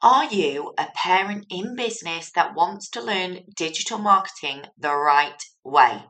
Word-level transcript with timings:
Are 0.00 0.26
you 0.26 0.74
a 0.78 0.86
parent 0.94 1.46
in 1.50 1.74
business 1.74 2.30
that 2.36 2.54
wants 2.54 2.88
to 2.90 3.02
learn 3.02 3.40
digital 3.56 3.98
marketing 3.98 4.66
the 4.78 4.94
right 4.94 5.42
way? 5.64 6.04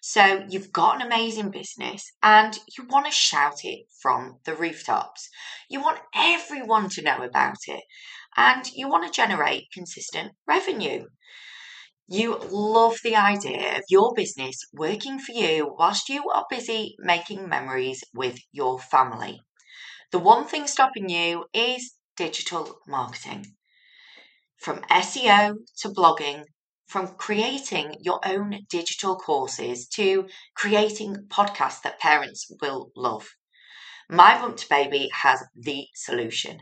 So 0.00 0.46
you've 0.48 0.72
got 0.72 0.96
an 0.96 1.02
amazing 1.02 1.50
business 1.50 2.12
and 2.22 2.58
you 2.78 2.86
want 2.86 3.04
to 3.04 3.12
shout 3.12 3.62
it 3.62 3.88
from 4.00 4.38
the 4.44 4.54
rooftops. 4.54 5.28
You 5.68 5.82
want 5.82 6.00
everyone 6.14 6.88
to 6.90 7.02
know 7.02 7.22
about 7.22 7.58
it 7.66 7.84
and 8.38 8.66
you 8.72 8.88
want 8.88 9.04
to 9.04 9.12
generate 9.12 9.70
consistent 9.70 10.32
revenue. 10.46 11.04
You 12.08 12.38
love 12.38 12.96
the 13.04 13.16
idea 13.16 13.76
of 13.76 13.82
your 13.90 14.14
business 14.14 14.64
working 14.72 15.18
for 15.18 15.32
you 15.32 15.74
whilst 15.78 16.08
you 16.08 16.30
are 16.30 16.46
busy 16.48 16.96
making 17.00 17.50
memories 17.50 18.02
with 18.14 18.38
your 18.50 18.78
family. 18.78 19.42
The 20.10 20.20
one 20.20 20.46
thing 20.46 20.66
stopping 20.66 21.10
you 21.10 21.44
is 21.52 21.96
digital 22.16 22.80
marketing. 22.86 23.54
From 24.58 24.80
SEO 24.90 25.56
to 25.80 25.88
blogging, 25.88 26.44
from 26.86 27.16
creating 27.16 27.96
your 28.00 28.20
own 28.24 28.66
digital 28.68 29.16
courses 29.16 29.86
to 29.88 30.28
creating 30.54 31.26
podcasts 31.28 31.82
that 31.82 32.00
parents 32.00 32.50
will 32.60 32.90
love. 32.96 33.28
MyBump2Baby 34.10 35.08
has 35.12 35.42
the 35.54 35.88
solution. 35.94 36.60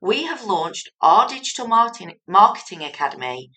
We 0.00 0.24
have 0.24 0.44
launched 0.44 0.90
our 1.00 1.28
digital 1.28 1.66
marketing, 1.66 2.82
academy 2.82 3.50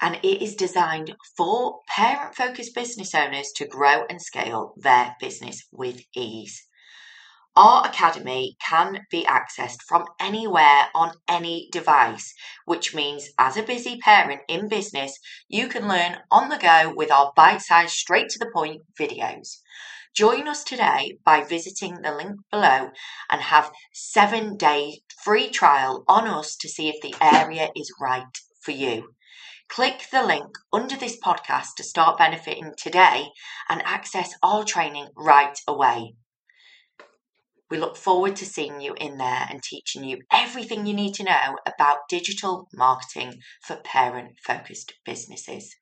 and 0.00 0.16
it 0.22 0.42
is 0.42 0.54
designed 0.54 1.14
for 1.36 1.80
parent 1.88 2.34
focused 2.34 2.74
business 2.74 3.14
owners 3.14 3.52
to 3.56 3.66
grow 3.66 4.04
and 4.08 4.20
scale 4.20 4.72
their 4.76 5.14
business 5.20 5.66
with 5.70 6.02
ease. 6.14 6.66
Our 7.62 7.86
academy 7.86 8.56
can 8.58 9.06
be 9.10 9.26
accessed 9.26 9.82
from 9.82 10.06
anywhere 10.18 10.88
on 10.94 11.12
any 11.28 11.68
device, 11.70 12.32
which 12.64 12.94
means 12.94 13.28
as 13.36 13.58
a 13.58 13.62
busy 13.62 13.98
parent 13.98 14.40
in 14.48 14.66
business, 14.66 15.18
you 15.46 15.68
can 15.68 15.86
learn 15.86 16.22
on 16.30 16.48
the 16.48 16.56
go 16.56 16.94
with 16.96 17.10
our 17.10 17.34
bite 17.36 17.60
sized, 17.60 17.92
straight 17.92 18.30
to 18.30 18.38
the 18.38 18.50
point 18.50 18.80
videos. 18.98 19.58
Join 20.14 20.48
us 20.48 20.64
today 20.64 21.18
by 21.22 21.44
visiting 21.44 22.00
the 22.00 22.14
link 22.14 22.40
below 22.50 22.92
and 23.28 23.42
have 23.42 23.72
seven 23.92 24.56
day 24.56 25.02
free 25.22 25.50
trial 25.50 26.02
on 26.08 26.26
us 26.26 26.56
to 26.56 26.66
see 26.66 26.88
if 26.88 27.02
the 27.02 27.14
area 27.20 27.68
is 27.76 27.92
right 28.00 28.38
for 28.62 28.70
you. 28.70 29.14
Click 29.68 30.06
the 30.10 30.22
link 30.22 30.56
under 30.72 30.96
this 30.96 31.20
podcast 31.20 31.74
to 31.76 31.82
start 31.82 32.16
benefiting 32.16 32.72
today 32.78 33.26
and 33.68 33.82
access 33.84 34.32
our 34.42 34.64
training 34.64 35.08
right 35.14 35.58
away. 35.68 36.14
We 37.70 37.78
look 37.78 37.96
forward 37.96 38.34
to 38.36 38.44
seeing 38.44 38.80
you 38.80 38.94
in 38.94 39.16
there 39.18 39.46
and 39.48 39.62
teaching 39.62 40.02
you 40.02 40.22
everything 40.32 40.86
you 40.86 40.94
need 40.94 41.14
to 41.14 41.22
know 41.22 41.56
about 41.64 42.08
digital 42.08 42.66
marketing 42.74 43.34
for 43.62 43.76
parent 43.76 44.38
focused 44.44 44.94
businesses. 45.04 45.76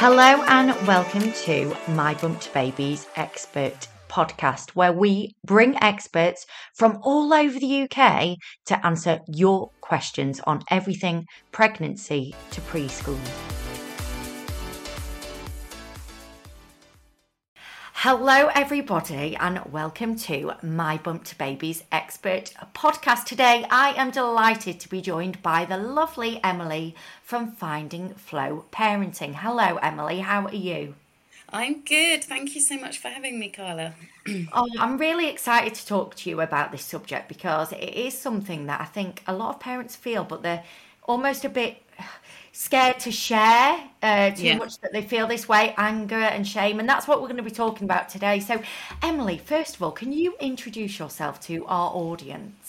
Hello 0.00 0.42
and 0.48 0.86
welcome 0.86 1.30
to 1.32 1.76
MyBump2Baby's 1.88 3.06
Expert 3.16 3.88
podcast, 4.14 4.70
where 4.70 4.92
we 4.92 5.34
bring 5.44 5.76
experts 5.82 6.46
from 6.72 6.98
all 7.02 7.34
over 7.34 7.58
the 7.58 7.82
UK 7.82 8.36
to 8.66 8.86
answer 8.86 9.18
your 9.26 9.70
questions 9.80 10.40
on 10.46 10.62
everything 10.70 11.26
pregnancy 11.50 12.32
to 12.52 12.60
preschool. 12.60 13.18
Hello, 17.94 18.50
everybody, 18.54 19.34
and 19.36 19.64
welcome 19.72 20.14
to 20.14 20.52
MyBump2Baby's 20.62 21.82
Expert 21.90 22.52
podcast. 22.74 23.24
Today, 23.24 23.66
I 23.70 23.94
am 23.96 24.10
delighted 24.10 24.78
to 24.80 24.88
be 24.90 25.00
joined 25.00 25.42
by 25.42 25.64
the 25.64 25.78
lovely 25.78 26.38
Emily 26.44 26.94
from 27.22 27.50
Finding 27.50 28.10
Flow 28.10 28.66
Parenting. 28.70 29.36
Hello, 29.36 29.76
Emily, 29.76 30.20
how 30.20 30.44
are 30.44 30.54
you? 30.54 30.94
I'm 31.54 31.82
good. 31.82 32.24
Thank 32.24 32.56
you 32.56 32.60
so 32.60 32.76
much 32.80 32.98
for 32.98 33.08
having 33.08 33.38
me, 33.38 33.48
Carla. 33.48 33.94
oh, 34.52 34.68
I'm 34.76 34.98
really 34.98 35.28
excited 35.28 35.72
to 35.76 35.86
talk 35.86 36.16
to 36.16 36.28
you 36.28 36.40
about 36.40 36.72
this 36.72 36.84
subject 36.84 37.28
because 37.28 37.70
it 37.70 37.94
is 37.94 38.18
something 38.18 38.66
that 38.66 38.80
I 38.80 38.86
think 38.86 39.22
a 39.28 39.32
lot 39.32 39.54
of 39.54 39.60
parents 39.60 39.94
feel, 39.94 40.24
but 40.24 40.42
they're 40.42 40.64
almost 41.04 41.44
a 41.44 41.48
bit 41.48 41.80
scared 42.50 42.98
to 43.00 43.12
share 43.12 43.80
uh, 44.02 44.32
too 44.32 44.46
yeah. 44.46 44.56
much 44.56 44.80
that 44.80 44.92
they 44.92 45.02
feel 45.02 45.28
this 45.28 45.48
way, 45.48 45.74
anger 45.76 46.16
and 46.16 46.44
shame. 46.44 46.80
And 46.80 46.88
that's 46.88 47.06
what 47.06 47.20
we're 47.20 47.28
going 47.28 47.36
to 47.36 47.44
be 47.44 47.52
talking 47.52 47.84
about 47.84 48.08
today. 48.08 48.40
So, 48.40 48.60
Emily, 49.00 49.38
first 49.38 49.76
of 49.76 49.82
all, 49.82 49.92
can 49.92 50.12
you 50.12 50.34
introduce 50.40 50.98
yourself 50.98 51.40
to 51.42 51.64
our 51.66 51.92
audience? 51.94 52.63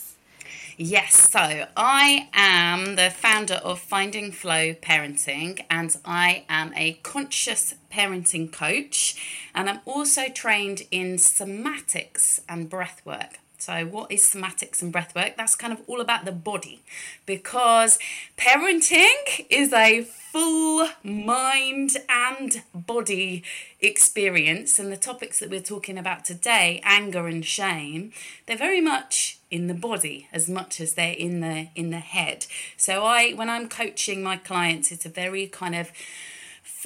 Yes, 0.78 1.30
so 1.30 1.68
I 1.74 2.28
am 2.34 2.96
the 2.96 3.08
founder 3.08 3.54
of 3.54 3.80
Finding 3.80 4.30
Flow 4.30 4.74
Parenting, 4.74 5.64
and 5.70 5.96
I 6.04 6.44
am 6.50 6.74
a 6.76 7.00
conscious 7.02 7.76
parenting 7.90 8.52
coach, 8.52 9.48
and 9.54 9.70
I'm 9.70 9.80
also 9.86 10.28
trained 10.28 10.82
in 10.90 11.16
somatics 11.16 12.40
and 12.46 12.68
breathwork. 12.68 13.36
So, 13.58 13.84
what 13.86 14.12
is 14.12 14.22
somatics 14.22 14.82
and 14.82 14.92
breathwork? 14.92 15.36
That's 15.36 15.54
kind 15.54 15.72
of 15.72 15.80
all 15.86 16.00
about 16.00 16.24
the 16.24 16.32
body 16.32 16.82
because 17.24 17.98
parenting 18.36 19.46
is 19.50 19.72
a 19.72 20.02
full 20.02 20.88
mind 21.02 21.96
and 22.08 22.62
body 22.74 23.42
experience. 23.80 24.78
And 24.78 24.92
the 24.92 24.96
topics 24.96 25.38
that 25.38 25.50
we're 25.50 25.60
talking 25.60 25.96
about 25.96 26.24
today, 26.24 26.80
anger 26.84 27.26
and 27.26 27.44
shame, 27.44 28.12
they're 28.46 28.56
very 28.56 28.80
much 28.82 29.38
in 29.50 29.66
the 29.66 29.74
body 29.74 30.28
as 30.32 30.48
much 30.48 30.80
as 30.80 30.94
they're 30.94 31.12
in 31.12 31.40
the 31.40 31.68
in 31.74 31.90
the 31.90 32.00
head. 32.00 32.46
So 32.76 33.04
I 33.04 33.32
when 33.32 33.48
I'm 33.48 33.68
coaching 33.68 34.22
my 34.22 34.36
clients, 34.36 34.92
it's 34.92 35.06
a 35.06 35.10
very 35.10 35.46
kind 35.46 35.74
of 35.74 35.90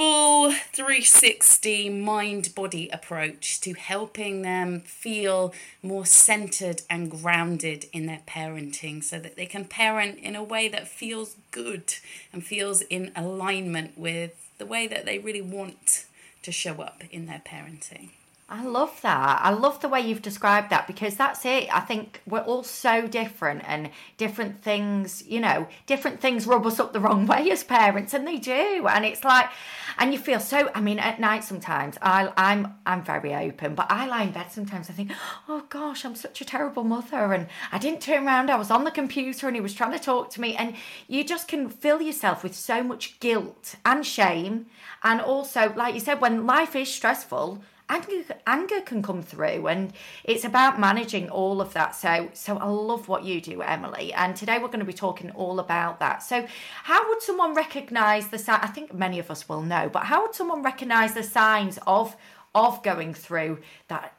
full 0.01 0.51
360 0.51 1.91
mind 1.91 2.55
body 2.55 2.89
approach 2.89 3.61
to 3.61 3.75
helping 3.75 4.41
them 4.41 4.81
feel 4.81 5.53
more 5.83 6.07
centered 6.07 6.81
and 6.89 7.11
grounded 7.11 7.85
in 7.93 8.07
their 8.07 8.23
parenting 8.27 9.05
so 9.05 9.19
that 9.19 9.37
they 9.37 9.45
can 9.45 9.63
parent 9.63 10.19
in 10.21 10.35
a 10.35 10.43
way 10.43 10.69
that 10.69 10.89
feels 10.89 11.37
good 11.51 11.97
and 12.33 12.43
feels 12.43 12.81
in 12.81 13.13
alignment 13.15 13.99
with 13.99 14.51
the 14.57 14.65
way 14.65 14.87
that 14.87 15.05
they 15.05 15.19
really 15.19 15.43
want 15.43 16.07
to 16.43 16.51
show 16.51 16.81
up 16.81 17.03
in 17.11 17.27
their 17.27 17.43
parenting. 17.47 18.09
I 18.53 18.65
love 18.65 19.01
that. 19.03 19.41
I 19.45 19.51
love 19.51 19.81
the 19.81 19.89
way 19.89 20.01
you've 20.01 20.23
described 20.23 20.71
that 20.71 20.89
because 20.89 21.15
that's 21.15 21.45
it. 21.45 21.73
I 21.73 21.79
think 21.79 22.21
we're 22.27 22.41
all 22.41 22.65
so 22.65 23.07
different 23.07 23.63
and 23.65 23.91
different 24.17 24.61
things, 24.61 25.23
you 25.25 25.39
know, 25.39 25.69
different 25.87 26.21
things 26.21 26.49
rub 26.49 26.67
us 26.67 26.81
up 26.81 26.93
the 26.93 26.99
wrong 26.99 27.27
way 27.29 27.49
as 27.53 27.63
parents 27.63 28.13
and 28.13 28.27
they 28.27 28.39
do. 28.39 28.89
And 28.89 29.05
it's 29.05 29.23
like 29.23 29.51
and 29.99 30.13
you 30.13 30.19
feel 30.19 30.41
so 30.41 30.69
I 30.75 30.81
mean 30.81 30.99
at 30.99 31.21
night 31.21 31.45
sometimes 31.45 31.97
I 32.03 32.33
I'm 32.37 32.75
I'm 32.85 33.05
very 33.05 33.33
open, 33.37 33.77
but 33.77 33.87
I 33.89 34.09
lie 34.09 34.25
in 34.25 34.33
bed 34.33 34.51
sometimes 34.51 34.91
I 34.91 34.95
think, 34.95 35.13
"Oh 35.49 35.63
gosh, 35.69 36.05
I'm 36.05 36.17
such 36.17 36.41
a 36.41 36.45
terrible 36.45 36.83
mother 36.83 37.33
and 37.33 37.47
I 37.71 37.79
didn't 37.79 38.01
turn 38.01 38.27
around. 38.27 38.51
I 38.51 38.57
was 38.57 38.73
on 38.73 38.83
the 38.83 38.91
computer 38.91 39.47
and 39.47 39.55
he 39.57 39.61
was 39.61 39.75
trying 39.75 39.93
to 39.93 40.01
talk 40.01 40.29
to 40.31 40.41
me." 40.41 40.57
And 40.57 40.75
you 41.07 41.23
just 41.23 41.47
can 41.47 41.69
fill 41.69 42.03
yourself 42.03 42.43
with 42.43 42.57
so 42.57 42.83
much 42.83 43.21
guilt 43.21 43.77
and 43.85 44.05
shame 44.05 44.67
and 45.05 45.21
also 45.21 45.73
like 45.77 45.95
you 45.95 46.01
said 46.01 46.21
when 46.21 46.47
life 46.47 46.75
is 46.75 46.93
stressful, 46.93 47.63
anger, 47.91 48.35
anger 48.47 48.81
can 48.81 49.03
come 49.03 49.23
through 49.23 49.67
and 49.67 49.93
it's 50.25 50.45
about 50.45 50.81
managing 50.81 51.29
all 51.29 51.61
of 51.61 51.73
that. 51.75 51.95
So 51.95 52.31
so 52.33 52.57
i 52.57 52.67
love 52.67 53.09
what 53.09 53.25
you 53.25 53.41
do 53.41 53.63
emily 53.63 54.13
and 54.13 54.37
today 54.37 54.59
we're 54.59 54.69
going 54.69 54.81
to 54.81 54.85
be 54.85 54.93
talking 54.93 55.31
all 55.33 55.59
about 55.61 55.99
that. 56.01 56.23
So 56.23 56.47
how 56.85 57.09
would 57.09 57.23
someone 57.23 57.55
recognize 57.55 58.29
the 58.29 58.39
sign 58.39 58.61
i 58.63 58.69
think 58.69 58.95
many 58.95 59.19
of 59.19 59.31
us 59.31 59.49
will 59.49 59.63
know 59.63 59.89
but 59.89 60.05
how 60.05 60.23
would 60.23 60.35
someone 60.35 60.63
recognize 60.63 61.15
the 61.15 61.23
signs 61.23 61.79
of 61.87 62.17
of 62.55 62.83
going 62.83 63.15
through 63.15 63.59
that 63.89 64.15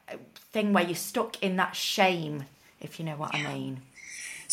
thing 0.52 0.74
where 0.74 0.84
you're 0.84 0.96
stuck 0.96 1.42
in 1.42 1.56
that 1.58 1.76
shame 1.76 2.46
if 2.80 3.00
you 3.00 3.06
know 3.06 3.16
what 3.16 3.34
i 3.34 3.54
mean 3.54 3.82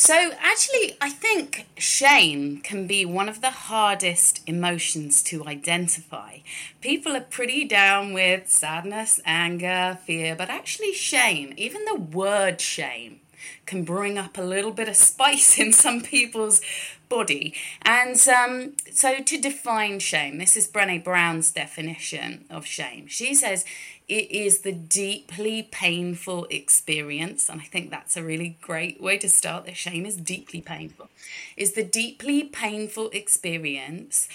so, 0.00 0.30
actually, 0.38 0.96
I 1.00 1.10
think 1.10 1.66
shame 1.76 2.58
can 2.58 2.86
be 2.86 3.04
one 3.04 3.28
of 3.28 3.40
the 3.40 3.50
hardest 3.50 4.42
emotions 4.46 5.24
to 5.24 5.44
identify. 5.44 6.38
People 6.80 7.16
are 7.16 7.20
pretty 7.20 7.64
down 7.64 8.12
with 8.12 8.48
sadness, 8.48 9.20
anger, 9.24 9.98
fear, 10.04 10.36
but 10.36 10.50
actually, 10.50 10.92
shame, 10.92 11.52
even 11.56 11.84
the 11.84 11.96
word 11.96 12.60
shame, 12.60 13.18
can 13.66 13.82
bring 13.82 14.16
up 14.16 14.38
a 14.38 14.42
little 14.42 14.70
bit 14.70 14.88
of 14.88 14.94
spice 14.94 15.58
in 15.58 15.72
some 15.72 16.00
people's 16.00 16.60
body. 17.08 17.52
And 17.82 18.16
um, 18.28 18.74
so, 18.92 19.20
to 19.20 19.40
define 19.40 19.98
shame, 19.98 20.38
this 20.38 20.56
is 20.56 20.68
Brene 20.68 21.02
Brown's 21.02 21.50
definition 21.50 22.44
of 22.48 22.64
shame. 22.64 23.08
She 23.08 23.34
says 23.34 23.64
it 24.08 24.30
is 24.30 24.60
the 24.60 24.72
deeply 24.72 25.62
painful 25.62 26.46
experience, 26.50 27.48
and 27.48 27.60
I 27.60 27.64
think 27.64 27.90
that's 27.90 28.16
a 28.16 28.24
really 28.24 28.56
great 28.60 29.00
way 29.00 29.18
to 29.18 29.28
start. 29.28 29.66
The 29.66 29.74
shame 29.74 30.06
is 30.06 30.16
deeply 30.16 30.60
painful. 30.60 31.08
Is 31.56 31.72
the 31.72 31.84
deeply 31.84 32.44
painful 32.44 33.10
experience 33.10 34.28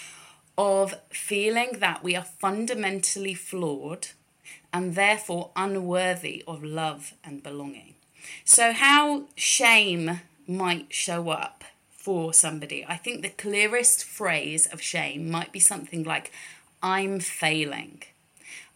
of 0.58 0.96
feeling 1.10 1.80
that 1.80 2.04
we 2.04 2.16
are 2.16 2.24
fundamentally 2.24 3.34
flawed 3.34 4.10
and 4.72 4.96
therefore 4.96 5.52
unworthy 5.56 6.44
of 6.48 6.64
love 6.64 7.14
and 7.24 7.42
belonging. 7.42 7.96
So, 8.46 8.72
how 8.74 9.24
shame 9.36 10.22
might 10.48 10.94
show 10.94 11.30
up 11.30 11.64
for 12.04 12.34
somebody, 12.34 12.86
I 12.86 12.98
think 12.98 13.22
the 13.22 13.30
clearest 13.30 14.04
phrase 14.04 14.66
of 14.66 14.81
shame 14.81 15.31
might 15.31 15.54
be 15.54 15.60
something 15.60 16.04
like, 16.04 16.34
I'm 16.81 17.22
failing. 17.22 18.04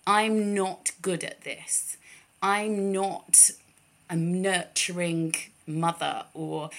I'm 0.07 0.53
not 0.53 0.91
good 1.01 1.23
at 1.25 1.41
this. 1.41 1.97
I'm 2.41 2.93
not 2.93 3.51
a 4.09 4.15
nurturing 4.15 5.35
mother 5.67 6.23
or 6.33 6.69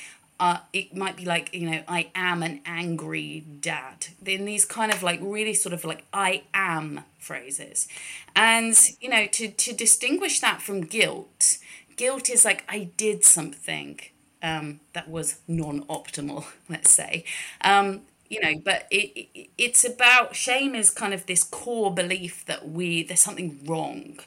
uh, 0.40 0.58
it 0.72 0.96
might 0.96 1.16
be 1.16 1.24
like 1.24 1.52
you 1.52 1.68
know 1.68 1.82
i 1.88 2.10
am 2.14 2.42
an 2.42 2.60
angry 2.64 3.44
dad. 3.60 4.06
In 4.24 4.46
these 4.46 4.64
kind 4.64 4.90
of 4.90 5.02
like 5.02 5.20
really 5.22 5.52
sort 5.52 5.74
of 5.74 5.84
like 5.84 6.04
i 6.12 6.42
am 6.54 7.04
phrases. 7.18 7.86
And 8.34 8.74
you 9.00 9.10
know 9.10 9.26
to 9.26 9.48
to 9.50 9.74
distinguish 9.74 10.40
that 10.40 10.62
from 10.62 10.80
guilt 10.82 11.58
guilt 11.96 12.30
is 12.30 12.44
like 12.46 12.64
i 12.68 12.88
did 12.96 13.24
something 13.24 14.00
um, 14.42 14.78
that 14.92 15.10
was 15.10 15.40
non-optimal 15.46 16.46
let's 16.70 16.90
say. 16.90 17.24
Um, 17.60 18.02
you 18.28 18.40
know 18.40 18.54
but 18.64 18.86
it, 18.90 19.28
it, 19.34 19.48
it's 19.56 19.84
about 19.84 20.34
shame 20.36 20.74
is 20.74 20.90
kind 20.90 21.14
of 21.14 21.26
this 21.26 21.42
core 21.44 21.92
belief 21.92 22.44
that 22.46 22.68
we 22.68 23.02
there's 23.02 23.20
something 23.20 23.60
wrong 23.66 24.18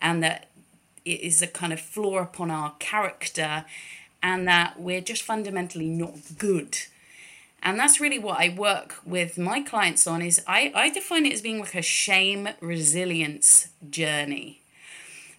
and 0.00 0.22
that 0.22 0.48
it 1.04 1.20
is 1.20 1.42
a 1.42 1.46
kind 1.46 1.72
of 1.72 1.80
flaw 1.80 2.18
upon 2.18 2.50
our 2.50 2.74
character 2.78 3.64
and 4.22 4.48
that 4.48 4.80
we're 4.80 5.02
just 5.02 5.22
fundamentally 5.22 5.88
not 5.88 6.14
good. 6.38 6.78
And 7.62 7.78
that's 7.78 8.00
really 8.00 8.18
what 8.18 8.38
i 8.38 8.48
work 8.50 8.96
with 9.06 9.38
my 9.38 9.60
clients 9.62 10.06
on 10.06 10.22
is 10.22 10.42
i, 10.46 10.72
I 10.74 10.90
define 10.90 11.26
it 11.26 11.32
as 11.32 11.42
being 11.42 11.60
like 11.60 11.74
a 11.74 11.82
shame 11.82 12.48
resilience 12.60 13.68
journey. 13.90 14.60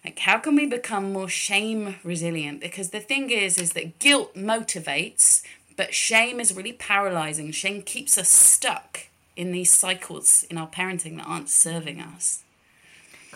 Like 0.04 0.18
how 0.20 0.38
can 0.38 0.56
we 0.56 0.66
become 0.66 1.12
more 1.12 1.28
shame 1.28 1.96
resilient? 2.04 2.60
Because 2.60 2.90
the 2.90 3.00
thing 3.00 3.30
is 3.30 3.58
is 3.58 3.72
that 3.72 3.98
guilt 3.98 4.34
motivates 4.36 5.42
but 5.76 5.94
shame 5.94 6.40
is 6.40 6.56
really 6.56 6.72
paralyzing 6.72 7.50
shame 7.50 7.82
keeps 7.82 8.16
us 8.18 8.28
stuck 8.28 9.08
in 9.36 9.52
these 9.52 9.70
cycles 9.70 10.44
in 10.50 10.58
our 10.58 10.68
parenting 10.68 11.16
that 11.16 11.26
aren't 11.26 11.50
serving 11.50 12.00
us 12.00 12.42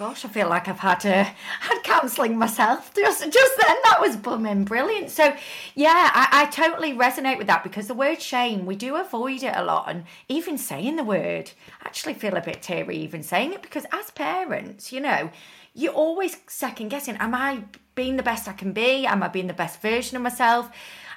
Gosh, 0.00 0.24
I 0.24 0.28
feel 0.28 0.48
like 0.48 0.66
I've 0.66 0.78
had 0.78 1.04
uh, 1.04 1.24
had 1.60 1.82
counselling 1.82 2.38
myself 2.38 2.94
just 2.94 3.22
just 3.22 3.56
then. 3.58 3.76
That 3.84 3.98
was 4.00 4.16
bumming 4.16 4.64
brilliant. 4.64 5.10
So, 5.10 5.36
yeah, 5.74 6.10
I, 6.14 6.28
I 6.32 6.46
totally 6.46 6.94
resonate 6.94 7.36
with 7.36 7.48
that 7.48 7.62
because 7.62 7.86
the 7.86 7.92
word 7.92 8.22
shame 8.22 8.64
we 8.64 8.76
do 8.76 8.96
avoid 8.96 9.42
it 9.42 9.54
a 9.54 9.62
lot, 9.62 9.90
and 9.90 10.04
even 10.26 10.56
saying 10.56 10.96
the 10.96 11.04
word, 11.04 11.50
I 11.82 11.88
actually 11.88 12.14
feel 12.14 12.34
a 12.34 12.40
bit 12.40 12.62
teary 12.62 12.96
even 12.96 13.22
saying 13.22 13.52
it 13.52 13.60
because 13.60 13.84
as 13.92 14.10
parents, 14.12 14.90
you 14.90 15.02
know, 15.02 15.28
you're 15.74 15.92
always 15.92 16.38
second 16.46 16.88
guessing. 16.88 17.16
Am 17.16 17.34
I 17.34 17.64
being 17.94 18.16
the 18.16 18.22
best 18.22 18.48
I 18.48 18.54
can 18.54 18.72
be? 18.72 19.04
Am 19.04 19.22
I 19.22 19.28
being 19.28 19.48
the 19.48 19.52
best 19.52 19.82
version 19.82 20.16
of 20.16 20.22
myself? 20.22 20.70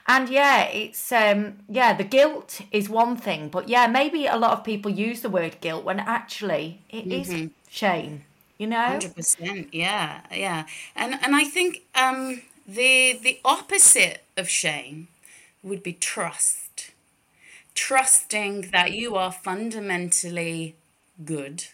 And 0.06 0.30
yeah, 0.30 0.64
it's 0.66 1.12
um 1.12 1.60
yeah, 1.70 1.94
the 1.94 2.04
guilt 2.04 2.62
is 2.72 2.90
one 2.90 3.16
thing, 3.18 3.50
but 3.50 3.70
yeah, 3.70 3.88
maybe 3.88 4.26
a 4.26 4.38
lot 4.38 4.52
of 4.52 4.64
people 4.64 4.92
use 4.92 5.22
the 5.22 5.30
word 5.30 5.58
guilt 5.62 5.84
when 5.86 6.00
actually 6.00 6.82
it 6.90 7.08
mm-hmm. 7.08 7.46
is 7.46 7.50
shame 7.70 8.24
you 8.58 8.68
know? 8.68 8.98
100% 9.00 9.68
yeah 9.72 10.22
yeah. 10.32 10.66
And 10.96 11.20
and 11.22 11.36
i 11.36 11.44
think 11.44 11.82
um 11.96 12.42
the 12.68 13.20
the 13.22 13.40
opposite 13.44 14.24
of 14.38 14.50
shame 14.50 15.08
would 15.62 15.84
be 15.84 15.94
trust. 15.94 16.92
Trusting 17.76 18.70
that 18.72 18.92
you 18.94 19.16
are 19.16 19.32
fundamentally 19.32 20.76
good 21.26 21.66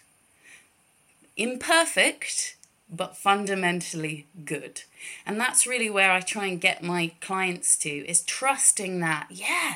imperfect 1.36 2.56
but 2.94 3.16
fundamentally 3.16 4.26
good 4.44 4.82
and 5.24 5.40
that's 5.40 5.66
really 5.66 5.90
where 5.90 6.10
i 6.10 6.20
try 6.20 6.46
and 6.46 6.60
get 6.60 6.82
my 6.82 7.10
clients 7.20 7.76
to 7.76 7.90
is 8.08 8.22
trusting 8.22 9.00
that 9.00 9.26
yeah 9.30 9.74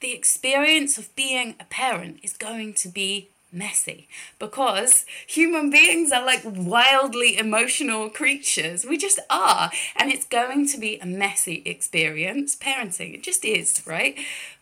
the 0.00 0.12
experience 0.12 0.98
of 0.98 1.14
being 1.16 1.54
a 1.58 1.64
parent 1.64 2.18
is 2.22 2.34
going 2.34 2.74
to 2.74 2.88
be 2.88 3.28
messy 3.54 4.08
because 4.38 5.06
human 5.26 5.70
beings 5.70 6.12
are 6.12 6.24
like 6.24 6.42
wildly 6.44 7.38
emotional 7.38 8.10
creatures. 8.10 8.84
We 8.84 8.98
just 8.98 9.20
are. 9.30 9.70
And 9.96 10.12
it's 10.12 10.26
going 10.26 10.66
to 10.68 10.78
be 10.78 10.98
a 10.98 11.06
messy 11.06 11.62
experience. 11.64 12.56
Parenting, 12.56 13.14
it 13.14 13.22
just 13.22 13.44
is, 13.44 13.82
right? 13.86 14.18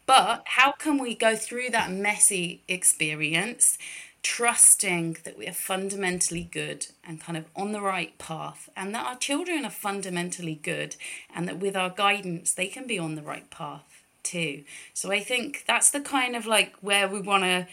But 0.06 0.42
how 0.44 0.72
can 0.72 0.98
we 0.98 1.14
go 1.14 1.34
through 1.34 1.70
that 1.70 1.90
messy 1.90 2.60
experience? 2.68 3.78
Trusting 4.22 5.18
that 5.24 5.36
we 5.36 5.48
are 5.48 5.52
fundamentally 5.52 6.44
good 6.44 6.86
and 7.04 7.20
kind 7.20 7.36
of 7.36 7.44
on 7.56 7.72
the 7.72 7.80
right 7.80 8.16
path, 8.18 8.68
and 8.76 8.94
that 8.94 9.04
our 9.04 9.16
children 9.16 9.64
are 9.64 9.70
fundamentally 9.70 10.54
good, 10.54 10.96
and 11.34 11.48
that 11.48 11.58
with 11.58 11.76
our 11.76 11.90
guidance, 11.90 12.54
they 12.54 12.68
can 12.68 12.86
be 12.86 12.98
on 12.98 13.16
the 13.16 13.22
right 13.22 13.50
path 13.50 14.04
too. 14.22 14.62
So 14.94 15.10
I 15.10 15.20
think 15.20 15.64
that's 15.66 15.90
the 15.90 16.00
kind 16.00 16.36
of 16.36 16.46
like 16.46 16.74
where 16.80 17.08
we 17.08 17.20
want 17.20 17.42
to 17.44 17.66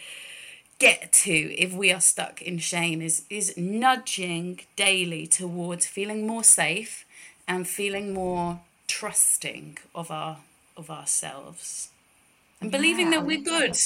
get 0.80 1.12
to 1.12 1.32
if 1.32 1.74
we 1.74 1.92
are 1.92 2.00
stuck 2.00 2.42
in 2.42 2.58
shame 2.58 3.02
is 3.02 3.26
is 3.30 3.56
nudging 3.58 4.62
daily 4.78 5.28
towards 5.28 5.86
feeling 5.86 6.26
more 6.26 6.44
safe 6.44 7.06
and 7.48 7.68
feeling 7.68 8.14
more 8.14 8.62
trusting 8.88 9.78
of 9.94 10.10
our 10.10 10.38
of 10.76 10.90
ourselves. 10.90 11.90
And 12.62 12.72
believing 12.72 13.10
that 13.12 13.26
we're 13.26 13.42
good 13.42 13.78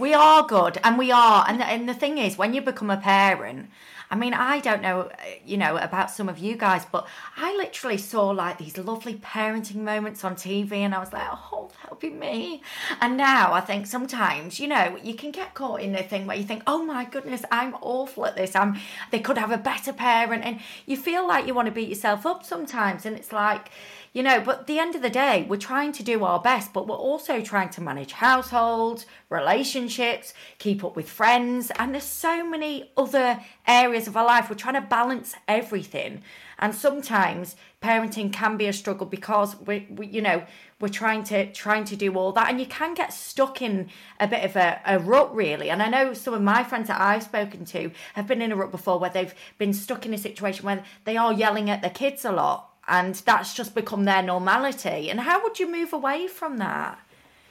we 0.00 0.14
are 0.14 0.46
good 0.46 0.78
and 0.82 0.98
we 0.98 1.12
are 1.12 1.44
and, 1.48 1.62
and 1.62 1.88
the 1.88 1.94
thing 1.94 2.18
is 2.18 2.38
when 2.38 2.54
you 2.54 2.62
become 2.62 2.90
a 2.90 2.96
parent 2.96 3.68
I 4.12 4.16
mean, 4.16 4.34
I 4.34 4.58
don't 4.58 4.82
know, 4.82 5.08
you 5.46 5.56
know, 5.56 5.76
about 5.76 6.10
some 6.10 6.28
of 6.28 6.36
you 6.36 6.56
guys, 6.56 6.84
but 6.90 7.06
I 7.36 7.56
literally 7.56 7.96
saw 7.96 8.30
like 8.30 8.58
these 8.58 8.76
lovely 8.76 9.14
parenting 9.14 9.76
moments 9.76 10.24
on 10.24 10.34
TV 10.34 10.72
and 10.78 10.96
I 10.96 10.98
was 10.98 11.12
like, 11.12 11.28
oh, 11.30 11.70
that'll 11.80 11.96
be 11.96 12.10
me. 12.10 12.60
And 13.00 13.16
now 13.16 13.52
I 13.52 13.60
think 13.60 13.86
sometimes, 13.86 14.58
you 14.58 14.66
know, 14.66 14.98
you 15.00 15.14
can 15.14 15.30
get 15.30 15.54
caught 15.54 15.80
in 15.80 15.92
the 15.92 16.02
thing 16.02 16.26
where 16.26 16.36
you 16.36 16.42
think, 16.42 16.64
oh 16.66 16.82
my 16.82 17.04
goodness, 17.04 17.44
I'm 17.52 17.76
awful 17.82 18.26
at 18.26 18.34
this. 18.34 18.56
I'm, 18.56 18.80
they 19.12 19.20
could 19.20 19.38
have 19.38 19.52
a 19.52 19.58
better 19.58 19.92
parent. 19.92 20.44
And 20.44 20.58
you 20.86 20.96
feel 20.96 21.24
like 21.28 21.46
you 21.46 21.54
want 21.54 21.66
to 21.66 21.72
beat 21.72 21.88
yourself 21.88 22.26
up 22.26 22.44
sometimes. 22.44 23.06
And 23.06 23.16
it's 23.16 23.32
like, 23.32 23.70
you 24.12 24.24
know, 24.24 24.40
but 24.40 24.66
the 24.66 24.80
end 24.80 24.96
of 24.96 25.02
the 25.02 25.10
day, 25.10 25.46
we're 25.48 25.56
trying 25.56 25.92
to 25.92 26.02
do 26.02 26.24
our 26.24 26.40
best, 26.40 26.72
but 26.72 26.88
we're 26.88 26.96
also 26.96 27.40
trying 27.40 27.68
to 27.70 27.80
manage 27.80 28.12
households, 28.12 29.06
relationships, 29.28 30.34
keep 30.58 30.82
up 30.82 30.96
with 30.96 31.08
friends, 31.08 31.70
and 31.78 31.94
there's 31.94 32.02
so 32.04 32.44
many 32.44 32.90
other 32.96 33.40
areas 33.68 34.08
of 34.08 34.16
our 34.16 34.26
life. 34.26 34.50
We're 34.50 34.56
trying 34.56 34.74
to 34.74 34.80
balance 34.80 35.34
everything. 35.46 36.22
And 36.58 36.74
sometimes 36.74 37.54
parenting 37.80 38.32
can 38.32 38.56
be 38.56 38.66
a 38.66 38.72
struggle 38.72 39.06
because 39.06 39.56
we, 39.60 39.86
we 39.88 40.08
you 40.08 40.22
know, 40.22 40.42
we're 40.80 40.88
trying 40.88 41.22
to 41.24 41.50
trying 41.52 41.84
to 41.84 41.96
do 41.96 42.14
all 42.14 42.32
that 42.32 42.48
and 42.48 42.58
you 42.58 42.66
can 42.66 42.94
get 42.94 43.12
stuck 43.12 43.62
in 43.62 43.90
a 44.18 44.26
bit 44.26 44.44
of 44.44 44.56
a, 44.56 44.80
a 44.86 44.98
rut 44.98 45.34
really 45.34 45.68
and 45.68 45.82
i 45.82 45.88
know 45.88 46.14
some 46.14 46.32
of 46.32 46.40
my 46.40 46.64
friends 46.64 46.88
that 46.88 46.98
i've 46.98 47.22
spoken 47.22 47.66
to 47.66 47.90
have 48.14 48.26
been 48.26 48.40
in 48.40 48.50
a 48.50 48.56
rut 48.56 48.70
before 48.70 48.98
where 48.98 49.10
they've 49.10 49.34
been 49.58 49.74
stuck 49.74 50.06
in 50.06 50.14
a 50.14 50.18
situation 50.18 50.64
where 50.64 50.82
they 51.04 51.18
are 51.18 51.34
yelling 51.34 51.68
at 51.68 51.82
their 51.82 51.90
kids 51.90 52.24
a 52.24 52.32
lot 52.32 52.69
and 52.90 53.14
that's 53.14 53.54
just 53.54 53.74
become 53.74 54.04
their 54.04 54.22
normality. 54.22 55.08
And 55.08 55.20
how 55.20 55.42
would 55.42 55.60
you 55.60 55.70
move 55.70 55.92
away 55.92 56.26
from 56.26 56.58
that? 56.58 56.98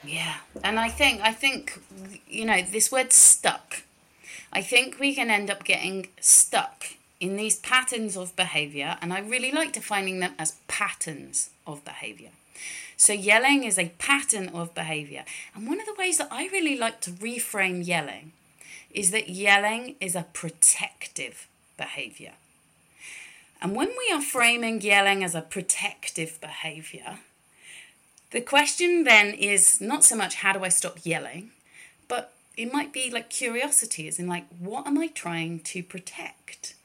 Yeah, 0.04 0.36
and 0.64 0.80
I 0.80 0.90
think 0.90 1.22
I 1.22 1.34
think 1.34 1.82
you 2.28 2.46
know 2.46 2.62
this 2.62 2.92
word 2.92 3.12
stuck. 3.12 3.84
I 4.52 4.62
think 4.62 5.00
we 5.00 5.16
can 5.16 5.30
end 5.30 5.50
up 5.50 5.64
getting 5.64 6.08
stuck 6.20 6.88
in 7.20 7.36
these 7.36 7.58
patterns 7.58 8.16
of 8.16 8.36
behavior, 8.36 8.98
and 9.02 9.14
I 9.14 9.20
really 9.20 9.52
like 9.52 9.74
defining 9.74 10.20
them 10.20 10.34
as 10.38 10.58
patterns 10.68 11.50
of 11.66 11.84
behavior. 11.84 12.30
So, 12.98 13.14
yelling 13.14 13.64
is 13.64 13.80
a 13.80 13.94
pattern 13.98 14.50
of 14.50 14.76
behavior. 14.76 15.24
And 15.56 15.68
one 15.68 15.80
of 15.80 15.86
the 15.86 15.96
ways 15.98 16.18
that 16.18 16.28
I 16.32 16.48
really 16.48 16.78
like 16.78 17.00
to 17.02 17.12
reframe 17.12 17.86
yelling 17.86 18.34
is 18.92 19.12
that 19.12 19.30
yelling 19.30 19.96
is 20.02 20.16
a 20.16 20.26
protective 20.34 21.48
behavior. 21.78 22.34
And 23.62 23.76
when 23.76 23.90
we 23.90 24.14
are 24.14 24.22
framing 24.22 24.82
yelling 24.82 25.24
as 25.24 25.36
a 25.36 25.42
protective 25.42 26.40
behavior, 26.40 27.20
the 28.32 28.42
question 28.42 29.04
then 29.04 29.34
is 29.34 29.82
not 29.82 30.04
so 30.04 30.16
much 30.16 30.36
how 30.36 30.54
do 30.54 30.64
I 30.64 30.70
stop 30.70 31.00
yelling, 31.04 31.52
but 32.08 32.34
it 32.56 32.72
might 32.72 32.94
be 32.94 33.10
like 33.10 33.30
curiosity, 33.30 34.08
as 34.08 34.20
in 34.20 34.28
like, 34.28 34.46
what 34.60 34.88
am 34.88 34.98
I 34.98 35.08
trying 35.08 35.60
to 35.62 35.84
protect? 35.84 36.76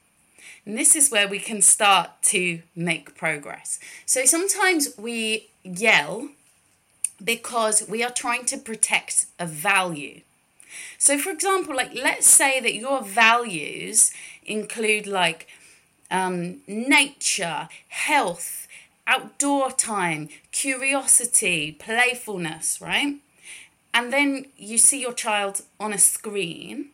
And 0.65 0.77
this 0.79 0.97
is 0.97 1.11
where 1.11 1.29
we 1.29 1.39
can 1.39 1.61
start 1.61 2.11
to 2.23 2.63
make 2.75 3.17
progress. 3.17 3.79
So 4.07 4.25
sometimes 4.25 4.97
we 4.97 5.49
yell 5.63 6.29
because 7.23 7.87
we 7.89 8.03
are 8.03 8.11
trying 8.11 8.47
to 8.47 8.57
protect 8.57 9.27
a 9.39 9.47
value. 9.47 10.23
So, 10.99 11.19
for 11.19 11.31
example, 11.31 11.77
like 11.77 11.95
let's 11.95 12.27
say 12.27 12.61
that 12.61 12.75
your 12.75 13.03
values 13.03 14.13
include 14.45 15.07
like 15.07 15.49
um, 16.11 16.61
nature, 16.67 17.69
health, 17.89 18.67
outdoor 19.07 19.71
time, 19.71 20.29
curiosity, 20.53 21.73
playfulness, 21.73 22.81
right? 22.81 23.17
And 23.93 24.13
then 24.13 24.47
you 24.57 24.79
see 24.79 25.01
your 25.01 25.13
child 25.13 25.63
on 25.79 25.93
a 25.93 25.99
screen 25.99 26.91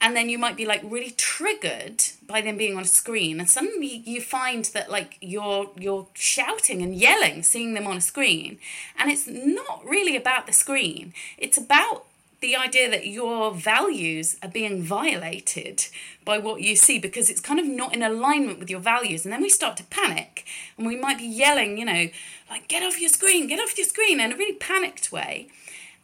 and 0.00 0.16
then 0.16 0.28
you 0.28 0.38
might 0.38 0.56
be 0.56 0.64
like 0.64 0.80
really 0.84 1.10
triggered 1.10 2.02
by 2.26 2.40
them 2.40 2.56
being 2.56 2.76
on 2.76 2.82
a 2.82 2.86
screen 2.86 3.38
and 3.38 3.50
suddenly 3.50 4.02
you 4.06 4.20
find 4.20 4.64
that 4.66 4.90
like 4.90 5.18
you're 5.20 5.70
you're 5.78 6.06
shouting 6.14 6.82
and 6.82 6.94
yelling 6.94 7.42
seeing 7.42 7.74
them 7.74 7.86
on 7.86 7.96
a 7.96 8.00
screen 8.00 8.58
and 8.98 9.10
it's 9.10 9.26
not 9.26 9.84
really 9.84 10.16
about 10.16 10.46
the 10.46 10.52
screen 10.52 11.12
it's 11.36 11.58
about 11.58 12.06
the 12.40 12.56
idea 12.56 12.90
that 12.90 13.06
your 13.06 13.52
values 13.52 14.36
are 14.42 14.48
being 14.48 14.82
violated 14.82 15.86
by 16.24 16.38
what 16.38 16.62
you 16.62 16.74
see 16.74 16.98
because 16.98 17.28
it's 17.28 17.40
kind 17.40 17.60
of 17.60 17.66
not 17.66 17.94
in 17.94 18.02
alignment 18.02 18.58
with 18.58 18.70
your 18.70 18.80
values 18.80 19.24
and 19.24 19.32
then 19.32 19.42
we 19.42 19.48
start 19.48 19.76
to 19.76 19.84
panic 19.84 20.44
and 20.76 20.86
we 20.86 20.96
might 20.96 21.18
be 21.18 21.26
yelling 21.26 21.76
you 21.76 21.84
know 21.84 22.08
like 22.48 22.66
get 22.68 22.82
off 22.82 23.00
your 23.00 23.10
screen 23.10 23.46
get 23.46 23.60
off 23.60 23.76
your 23.76 23.86
screen 23.86 24.20
in 24.20 24.32
a 24.32 24.36
really 24.36 24.56
panicked 24.56 25.12
way 25.12 25.48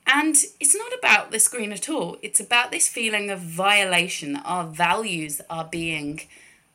and 0.06 0.36
it's 0.60 0.76
not 0.76 0.92
about 0.96 1.32
the 1.32 1.40
screen 1.40 1.72
at 1.72 1.88
all. 1.88 2.16
It's 2.22 2.38
about 2.38 2.70
this 2.70 2.86
feeling 2.86 3.28
of 3.28 3.40
violation, 3.40 4.34
that 4.34 4.44
our 4.44 4.64
values 4.64 5.40
are 5.50 5.64
being 5.64 6.20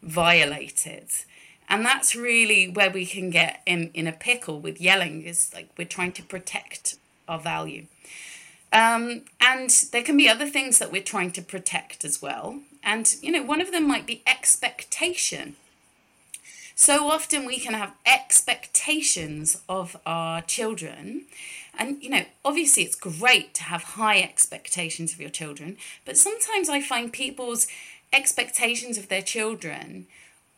violated. 0.03 1.07
And 1.69 1.85
that's 1.85 2.13
really 2.13 2.67
where 2.67 2.91
we 2.91 3.05
can 3.05 3.29
get 3.29 3.61
in, 3.65 3.89
in 3.93 4.05
a 4.05 4.11
pickle 4.11 4.59
with 4.59 4.81
yelling, 4.81 5.21
is 5.21 5.51
like 5.53 5.69
we're 5.77 5.87
trying 5.87 6.11
to 6.13 6.23
protect 6.23 6.97
our 7.29 7.39
value. 7.39 7.85
Um, 8.73 9.23
and 9.39 9.69
there 9.91 10.03
can 10.03 10.15
be 10.15 10.29
other 10.29 10.47
things 10.47 10.79
that 10.79 10.91
we're 10.91 11.03
trying 11.03 11.31
to 11.31 11.41
protect 11.41 12.05
as 12.05 12.21
well. 12.21 12.61
And, 12.83 13.15
you 13.21 13.31
know, 13.31 13.43
one 13.43 13.61
of 13.61 13.71
them 13.71 13.87
might 13.87 14.07
be 14.07 14.23
expectation. 14.25 15.55
So 16.73 17.09
often 17.09 17.45
we 17.45 17.59
can 17.59 17.73
have 17.73 17.93
expectations 18.05 19.61
of 19.67 19.97
our 20.05 20.41
children 20.41 21.25
and, 21.77 22.01
you 22.03 22.09
know, 22.09 22.25
obviously 22.43 22.83
it's 22.83 22.95
great 22.95 23.53
to 23.55 23.63
have 23.63 23.83
high 23.83 24.19
expectations 24.19 25.13
of 25.13 25.21
your 25.21 25.29
children, 25.29 25.77
but 26.05 26.17
sometimes 26.17 26.69
I 26.69 26.81
find 26.81 27.11
people's 27.11 27.67
expectations 28.11 28.97
of 28.97 29.07
their 29.07 29.21
children 29.21 30.07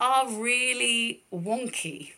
are 0.00 0.28
really 0.28 1.22
wonky. 1.32 2.12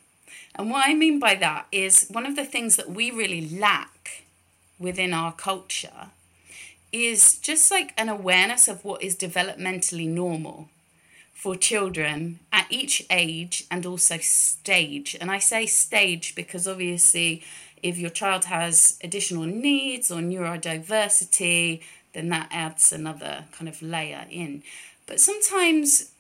And 0.55 0.71
what 0.71 0.88
I 0.88 0.95
mean 0.95 1.19
by 1.19 1.35
that 1.37 1.67
is 1.71 2.09
one 2.11 2.26
of 2.26 2.37
the 2.37 2.45
things 2.45 2.76
that 2.76 2.91
we 2.91 3.11
really 3.11 3.49
lack 3.49 4.25
within 4.78 5.12
our 5.12 5.33
culture 5.33 6.11
is 6.92 7.38
just 7.38 7.71
like 7.71 7.92
an 7.99 8.09
awareness 8.09 8.68
of 8.68 8.85
what 8.85 9.02
is 9.02 9.16
developmentally 9.16 10.09
normal 10.09 10.68
for 11.35 11.54
children 11.54 12.40
at 12.52 12.66
each 12.71 13.04
age 13.11 13.64
and 13.71 13.85
also 13.85 14.18
stage. 14.18 15.16
And 15.21 15.30
I 15.30 15.38
say 15.38 15.66
stage 15.66 16.35
because 16.35 16.66
obviously 16.66 17.45
if 17.83 17.99
your 17.99 18.11
child 18.11 18.47
has 18.47 18.99
additional 19.04 19.45
needs 19.45 20.11
or 20.11 20.21
neurodiversity, 20.21 21.83
then 22.14 22.30
that 22.30 22.49
adds 22.50 22.92
another 22.92 23.45
kind 23.52 23.68
of 23.68 23.83
layer 23.83 24.26
in. 24.30 24.62
But 25.06 25.21
sometimes 25.21 26.11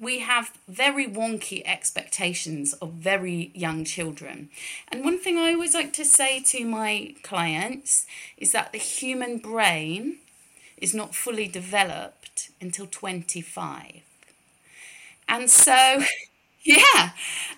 we 0.00 0.18
have 0.18 0.52
very 0.68 1.06
wonky 1.06 1.62
expectations 1.64 2.72
of 2.74 2.92
very 2.92 3.50
young 3.54 3.84
children. 3.84 4.50
And 4.88 5.04
one 5.04 5.18
thing 5.18 5.38
I 5.38 5.52
always 5.52 5.74
like 5.74 5.92
to 5.94 6.04
say 6.04 6.40
to 6.40 6.64
my 6.64 7.14
clients 7.22 8.06
is 8.36 8.52
that 8.52 8.72
the 8.72 8.78
human 8.78 9.38
brain 9.38 10.18
is 10.76 10.94
not 10.94 11.14
fully 11.14 11.48
developed 11.48 12.50
until 12.60 12.86
25. 12.86 14.02
And 15.28 15.50
so, 15.50 16.02
yeah. 16.62 17.10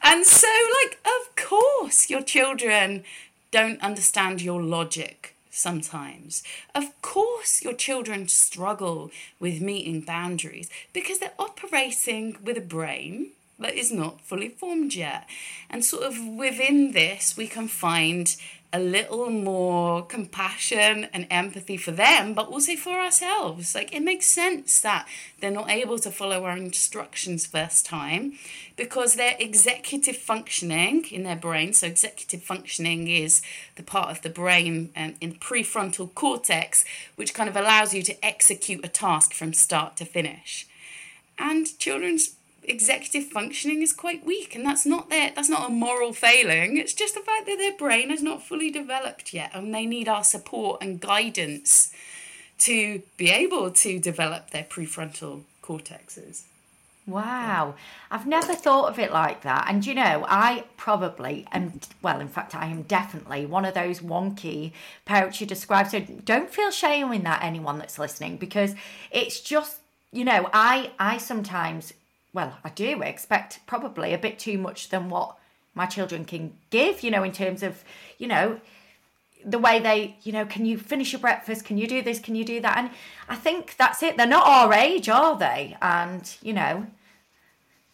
And 0.02 0.24
so, 0.26 0.48
like, 0.84 0.98
of 1.04 1.36
course, 1.36 2.10
your 2.10 2.22
children 2.22 3.04
don't 3.50 3.80
understand 3.82 4.42
your 4.42 4.62
logic 4.62 5.34
sometimes. 5.58 6.42
Of 6.74 7.00
course, 7.02 7.62
your 7.62 7.74
children 7.74 8.28
struggle 8.28 9.10
with 9.40 9.60
meeting 9.60 10.00
boundaries 10.00 10.70
because 10.92 11.18
they're 11.18 11.32
operating 11.38 12.36
with 12.42 12.56
a 12.56 12.62
brain 12.62 13.32
that 13.58 13.74
is 13.74 13.90
not 13.90 14.20
fully 14.20 14.48
formed 14.48 14.94
yet. 14.94 15.28
And 15.68 15.84
sort 15.84 16.04
of 16.04 16.24
within 16.24 16.92
this, 16.92 17.36
we 17.36 17.48
can 17.48 17.68
find 17.68 18.34
a 18.72 18.78
little 18.78 19.30
more 19.30 20.04
compassion 20.04 21.08
and 21.12 21.26
empathy 21.30 21.78
for 21.78 21.90
them, 21.90 22.34
but 22.34 22.48
also 22.48 22.76
for 22.76 23.00
ourselves. 23.00 23.74
Like 23.74 23.94
it 23.94 24.02
makes 24.02 24.26
sense 24.26 24.80
that 24.80 25.08
they're 25.40 25.50
not 25.50 25.70
able 25.70 25.98
to 26.00 26.10
follow 26.10 26.44
our 26.44 26.56
instructions 26.56 27.46
first 27.46 27.86
time 27.86 28.34
because 28.76 29.14
they're 29.14 29.36
executive 29.38 30.16
functioning 30.16 31.04
in 31.10 31.22
their 31.22 31.36
brain. 31.36 31.72
So, 31.72 31.86
executive 31.86 32.42
functioning 32.42 33.08
is 33.08 33.40
the 33.76 33.82
part 33.82 34.10
of 34.10 34.22
the 34.22 34.30
brain 34.30 34.90
um, 34.96 35.14
in 35.20 35.34
prefrontal 35.34 36.14
cortex, 36.14 36.84
which 37.16 37.34
kind 37.34 37.48
of 37.48 37.56
allows 37.56 37.94
you 37.94 38.02
to 38.02 38.24
execute 38.24 38.84
a 38.84 38.88
task 38.88 39.32
from 39.32 39.54
start 39.54 39.96
to 39.96 40.04
finish. 40.04 40.66
And 41.38 41.78
children's 41.78 42.34
executive 42.68 43.24
functioning 43.24 43.82
is 43.82 43.92
quite 43.92 44.24
weak 44.24 44.54
and 44.54 44.64
that's 44.64 44.86
not 44.86 45.10
their 45.10 45.32
that's 45.34 45.48
not 45.48 45.68
a 45.68 45.72
moral 45.72 46.12
failing 46.12 46.76
it's 46.76 46.94
just 46.94 47.14
the 47.14 47.20
fact 47.20 47.46
that 47.46 47.56
their 47.58 47.76
brain 47.76 48.10
is 48.10 48.22
not 48.22 48.42
fully 48.42 48.70
developed 48.70 49.32
yet 49.32 49.50
and 49.54 49.74
they 49.74 49.86
need 49.86 50.08
our 50.08 50.24
support 50.24 50.82
and 50.82 51.00
guidance 51.00 51.92
to 52.58 53.02
be 53.16 53.30
able 53.30 53.70
to 53.70 53.98
develop 53.98 54.50
their 54.50 54.64
prefrontal 54.64 55.42
cortexes 55.62 56.44
Wow, 57.08 57.74
I've 58.10 58.26
never 58.26 58.54
thought 58.54 58.90
of 58.90 58.98
it 58.98 59.10
like 59.10 59.40
that. 59.40 59.64
And 59.66 59.84
you 59.84 59.94
know, 59.94 60.26
I 60.28 60.64
probably 60.76 61.46
am, 61.52 61.80
well, 62.02 62.20
in 62.20 62.28
fact, 62.28 62.54
I 62.54 62.66
am 62.66 62.82
definitely 62.82 63.46
one 63.46 63.64
of 63.64 63.72
those 63.72 64.00
wonky 64.00 64.72
parents 65.06 65.40
you 65.40 65.46
described. 65.46 65.92
So 65.92 66.00
don't 66.00 66.50
feel 66.50 66.70
shame 66.70 67.10
in 67.14 67.22
that, 67.22 67.42
anyone 67.42 67.78
that's 67.78 67.98
listening, 67.98 68.36
because 68.36 68.74
it's 69.10 69.40
just, 69.40 69.78
you 70.12 70.22
know, 70.22 70.50
I, 70.52 70.90
I 70.98 71.16
sometimes 71.16 71.94
well, 72.38 72.56
I 72.62 72.68
do 72.68 73.02
expect 73.02 73.58
probably 73.66 74.14
a 74.14 74.18
bit 74.18 74.38
too 74.38 74.58
much 74.58 74.90
than 74.90 75.10
what 75.10 75.36
my 75.74 75.86
children 75.86 76.24
can 76.24 76.52
give, 76.70 77.02
you 77.02 77.10
know, 77.10 77.24
in 77.24 77.32
terms 77.32 77.64
of, 77.64 77.82
you 78.16 78.28
know, 78.28 78.60
the 79.44 79.58
way 79.58 79.80
they, 79.80 80.14
you 80.22 80.30
know, 80.30 80.46
can 80.46 80.64
you 80.64 80.78
finish 80.78 81.12
your 81.12 81.20
breakfast? 81.20 81.64
Can 81.64 81.78
you 81.78 81.88
do 81.88 82.00
this? 82.00 82.20
Can 82.20 82.36
you 82.36 82.44
do 82.44 82.60
that? 82.60 82.78
And 82.78 82.90
I 83.28 83.34
think 83.34 83.74
that's 83.76 84.04
it. 84.04 84.16
They're 84.16 84.24
not 84.38 84.46
our 84.46 84.72
age, 84.72 85.08
are 85.08 85.36
they? 85.36 85.76
And, 85.82 86.32
you 86.40 86.52
know, 86.52 86.86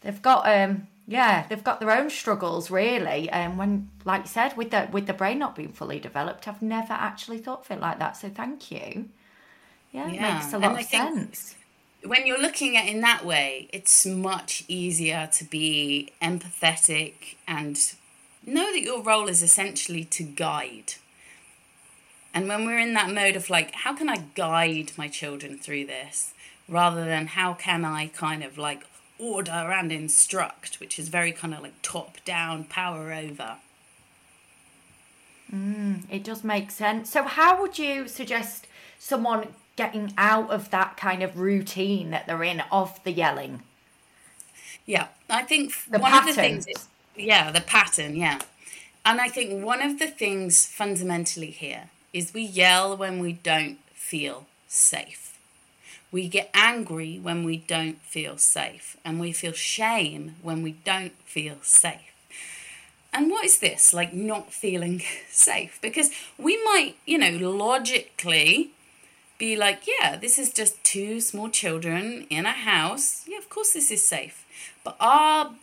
they've 0.02 0.20
got 0.20 0.46
um 0.46 0.88
yeah, 1.06 1.46
they've 1.48 1.64
got 1.64 1.80
their 1.80 1.90
own 1.90 2.10
struggles 2.10 2.70
really. 2.70 3.30
And 3.30 3.52
um, 3.52 3.58
when 3.58 3.90
like 4.04 4.22
you 4.24 4.28
said, 4.28 4.58
with 4.58 4.72
the 4.72 4.90
with 4.92 5.06
the 5.06 5.14
brain 5.14 5.38
not 5.38 5.56
being 5.56 5.72
fully 5.72 6.00
developed, 6.00 6.46
I've 6.46 6.60
never 6.60 6.92
actually 6.92 7.38
thought 7.38 7.64
of 7.64 7.70
it 7.70 7.80
like 7.80 7.98
that. 7.98 8.18
So 8.18 8.28
thank 8.28 8.70
you. 8.70 9.08
Yeah, 9.90 10.08
yeah. 10.08 10.12
it 10.12 10.34
makes 10.34 10.52
a 10.52 10.58
lot 10.58 10.72
and 10.72 10.80
of 10.80 10.86
sense 10.86 11.54
when 12.04 12.26
you're 12.26 12.40
looking 12.40 12.76
at 12.76 12.86
it 12.86 12.94
in 12.94 13.00
that 13.00 13.24
way, 13.24 13.68
it's 13.72 14.04
much 14.04 14.64
easier 14.68 15.28
to 15.32 15.44
be 15.44 16.12
empathetic 16.20 17.36
and 17.48 17.94
know 18.46 18.72
that 18.72 18.82
your 18.82 19.02
role 19.02 19.28
is 19.28 19.42
essentially 19.42 20.04
to 20.04 20.22
guide. 20.22 20.94
And 22.34 22.48
when 22.48 22.66
we're 22.66 22.78
in 22.78 22.94
that 22.94 23.12
mode 23.12 23.36
of 23.36 23.48
like, 23.48 23.74
how 23.74 23.94
can 23.94 24.08
I 24.08 24.24
guide 24.34 24.92
my 24.96 25.08
children 25.08 25.58
through 25.58 25.86
this, 25.86 26.34
rather 26.68 27.04
than 27.04 27.28
how 27.28 27.54
can 27.54 27.84
I 27.84 28.08
kind 28.08 28.42
of 28.42 28.58
like 28.58 28.84
order 29.18 29.52
and 29.52 29.92
instruct, 29.92 30.80
which 30.80 30.98
is 30.98 31.08
very 31.08 31.32
kind 31.32 31.54
of 31.54 31.62
like 31.62 31.80
top 31.82 32.18
down, 32.24 32.64
power 32.64 33.12
over. 33.12 33.56
Mm, 35.52 36.02
it 36.10 36.24
does 36.24 36.42
make 36.42 36.70
sense. 36.70 37.10
So, 37.10 37.22
how 37.22 37.60
would 37.60 37.78
you 37.78 38.08
suggest 38.08 38.66
someone 38.98 39.48
getting 39.76 40.12
out 40.16 40.50
of 40.50 40.70
that 40.70 40.96
kind 40.96 41.22
of 41.22 41.38
routine 41.38 42.10
that 42.10 42.26
they're 42.26 42.44
in 42.44 42.62
of 42.70 43.02
the 43.04 43.12
yelling. 43.12 43.62
Yeah, 44.86 45.08
I 45.30 45.42
think 45.42 45.72
the 45.90 45.98
one 45.98 46.12
pattern. 46.12 46.28
of 46.28 46.36
the 46.36 46.42
things 46.42 46.66
is, 46.66 46.88
yeah, 47.16 47.50
the 47.50 47.60
pattern, 47.60 48.16
yeah. 48.16 48.40
And 49.04 49.20
I 49.20 49.28
think 49.28 49.64
one 49.64 49.82
of 49.82 49.98
the 49.98 50.06
things 50.06 50.66
fundamentally 50.66 51.50
here 51.50 51.90
is 52.12 52.32
we 52.32 52.42
yell 52.42 52.96
when 52.96 53.18
we 53.18 53.32
don't 53.32 53.78
feel 53.92 54.46
safe. 54.68 55.38
We 56.12 56.28
get 56.28 56.50
angry 56.54 57.18
when 57.18 57.42
we 57.42 57.56
don't 57.56 58.00
feel 58.02 58.38
safe, 58.38 58.96
and 59.04 59.18
we 59.18 59.32
feel 59.32 59.52
shame 59.52 60.36
when 60.42 60.62
we 60.62 60.72
don't 60.84 61.12
feel 61.24 61.56
safe. 61.62 62.12
And 63.12 63.30
what 63.30 63.44
is 63.44 63.58
this, 63.58 63.94
like 63.94 64.12
not 64.12 64.52
feeling 64.52 65.02
safe? 65.30 65.78
Because 65.82 66.10
we 66.38 66.62
might, 66.64 66.96
you 67.06 67.18
know, 67.18 67.30
logically 67.50 68.70
be 69.38 69.56
like, 69.56 69.82
yeah, 69.86 70.16
this 70.16 70.38
is 70.38 70.52
just 70.52 70.82
two 70.84 71.20
small 71.20 71.48
children 71.48 72.26
in 72.30 72.46
a 72.46 72.52
house. 72.52 73.24
Yeah, 73.26 73.38
of 73.38 73.48
course 73.48 73.72
this 73.72 73.90
is 73.90 74.04
safe. 74.04 74.46
But 74.84 74.96
our 75.00 75.54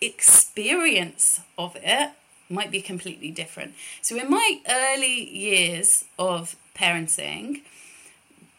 experience 0.00 1.40
of 1.56 1.76
it 1.82 2.10
might 2.48 2.70
be 2.70 2.80
completely 2.80 3.30
different. 3.30 3.74
So 4.00 4.16
in 4.16 4.30
my 4.30 4.60
early 4.68 5.28
years 5.30 6.04
of 6.18 6.56
parenting, 6.74 7.62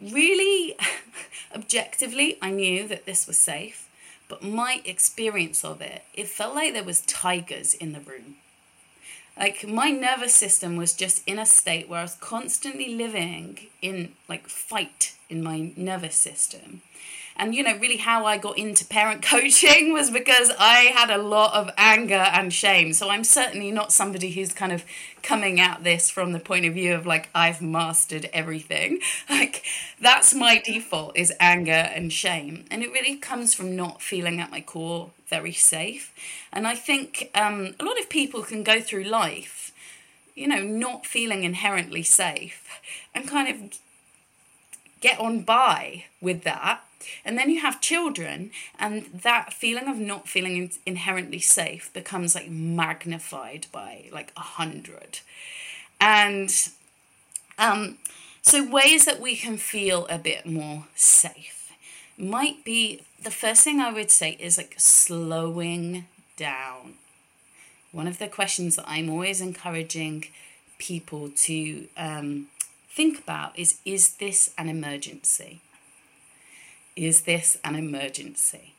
really 0.02 0.76
objectively, 1.56 2.38
I 2.42 2.52
knew 2.52 2.88
that 2.88 3.06
this 3.06 3.28
was 3.28 3.38
safe. 3.38 3.88
But 4.28 4.44
my 4.44 4.82
experience 4.86 5.66
of 5.66 5.82
it, 5.82 6.04
it 6.14 6.28
felt 6.28 6.54
like 6.54 6.74
there 6.74 6.84
was 6.84 7.02
tigers 7.02 7.74
in 7.74 7.94
the 7.94 8.00
room. 8.00 8.36
Like 9.40 9.66
my 9.66 9.90
nervous 9.90 10.36
system 10.36 10.76
was 10.76 10.94
just 10.94 11.24
in 11.26 11.40
a 11.40 11.46
state 11.46 11.88
where 11.88 12.00
I 12.00 12.04
was 12.04 12.16
constantly 12.16 12.94
living 12.94 13.68
in 13.82 14.12
like 14.28 14.50
fight 14.50 15.14
in 15.30 15.42
my 15.42 15.72
nervous 15.78 16.16
system. 16.16 16.82
And, 17.36 17.56
you 17.56 17.64
know, 17.64 17.78
really 17.78 17.98
how 17.98 18.26
I 18.26 18.38
got 18.38 18.58
into 18.58 18.86
parent 18.86 19.22
coaching 19.24 19.94
was 19.94 20.12
because 20.12 20.52
I 20.60 20.92
had 20.96 21.10
a 21.10 21.18
lot 21.18 21.54
of 21.54 21.70
anger 21.78 22.16
and 22.16 22.52
shame. 22.54 22.94
So 22.94 23.10
I'm 23.10 23.24
certainly 23.24 23.72
not 23.72 23.94
somebody 23.94 24.32
who's 24.32 24.52
kind 24.52 24.72
of 24.72 24.84
coming 25.24 25.60
at 25.60 25.84
this 25.84 26.10
from 26.10 26.32
the 26.34 26.40
point 26.40 26.66
of 26.66 26.74
view 26.74 26.94
of 26.96 27.06
like, 27.06 27.30
I've 27.34 27.62
mastered 27.62 28.30
everything. 28.34 29.00
Like, 29.30 29.64
that's 30.02 30.34
my 30.34 30.60
default 30.60 31.16
is 31.16 31.32
anger 31.40 31.72
and 31.72 32.12
shame. 32.12 32.66
And 32.72 32.84
it 32.84 32.92
really 32.92 33.16
comes 33.16 33.54
from 33.54 33.76
not 33.76 34.02
feeling 34.02 34.40
at 34.42 34.52
my 34.52 34.60
core 34.60 35.12
very 35.30 35.54
safe. 35.54 36.14
And 36.52 36.68
I 36.68 36.76
think 36.76 37.30
um, 37.36 37.76
a 37.80 37.86
lot 37.86 38.00
of 38.00 38.10
people 38.10 38.42
can 38.42 38.64
go 38.64 38.82
through 38.82 39.04
life, 39.04 39.72
you 40.36 40.48
know, 40.48 40.62
not 40.62 41.06
feeling 41.06 41.44
inherently 41.44 42.04
safe 42.04 42.68
and 43.14 43.28
kind 43.28 43.48
of 43.48 43.80
get 45.00 45.20
on 45.20 45.42
by 45.42 46.06
with 46.22 46.44
that 46.44 46.84
and 47.24 47.38
then 47.38 47.50
you 47.50 47.62
have 47.62 47.82
children, 47.82 48.52
and 48.78 49.06
that 49.06 49.54
feeling 49.54 49.88
of 49.88 49.98
not 49.98 50.28
feeling 50.28 50.72
inherently 50.86 51.40
safe 51.40 51.92
becomes 51.94 52.36
like 52.36 52.50
magnified 52.50 53.68
by 53.72 54.10
like 54.12 54.32
a 54.36 54.42
hundred. 54.42 55.20
And 56.02 56.54
um, 57.58 57.98
so, 58.42 58.64
ways 58.68 59.06
that 59.06 59.20
we 59.20 59.36
can 59.36 59.58
feel 59.58 60.08
a 60.08 60.18
bit 60.18 60.46
more 60.46 60.86
safe 60.96 61.72
might 62.18 62.64
be 62.64 63.02
the 63.22 63.32
first 63.32 63.64
thing 63.64 63.80
I 63.80 63.92
would 63.92 64.12
say 64.12 64.38
is 64.40 64.58
like 64.58 64.76
slowing 64.78 66.06
down. 66.38 66.96
One 67.92 68.08
of 68.08 68.20
the 68.20 68.28
questions 68.28 68.76
that 68.76 68.86
I'm 68.88 69.10
always 69.10 69.42
encouraging 69.42 70.26
people 70.78 71.30
to 71.30 71.88
um, 71.98 72.48
think 72.90 73.20
about 73.20 73.58
is 73.58 73.80
Is 73.84 74.16
this 74.16 74.54
an 74.58 74.70
emergency? 74.70 75.62
Is 77.00 77.22
this 77.22 77.58
an 77.64 77.76
emergency? 77.76 78.74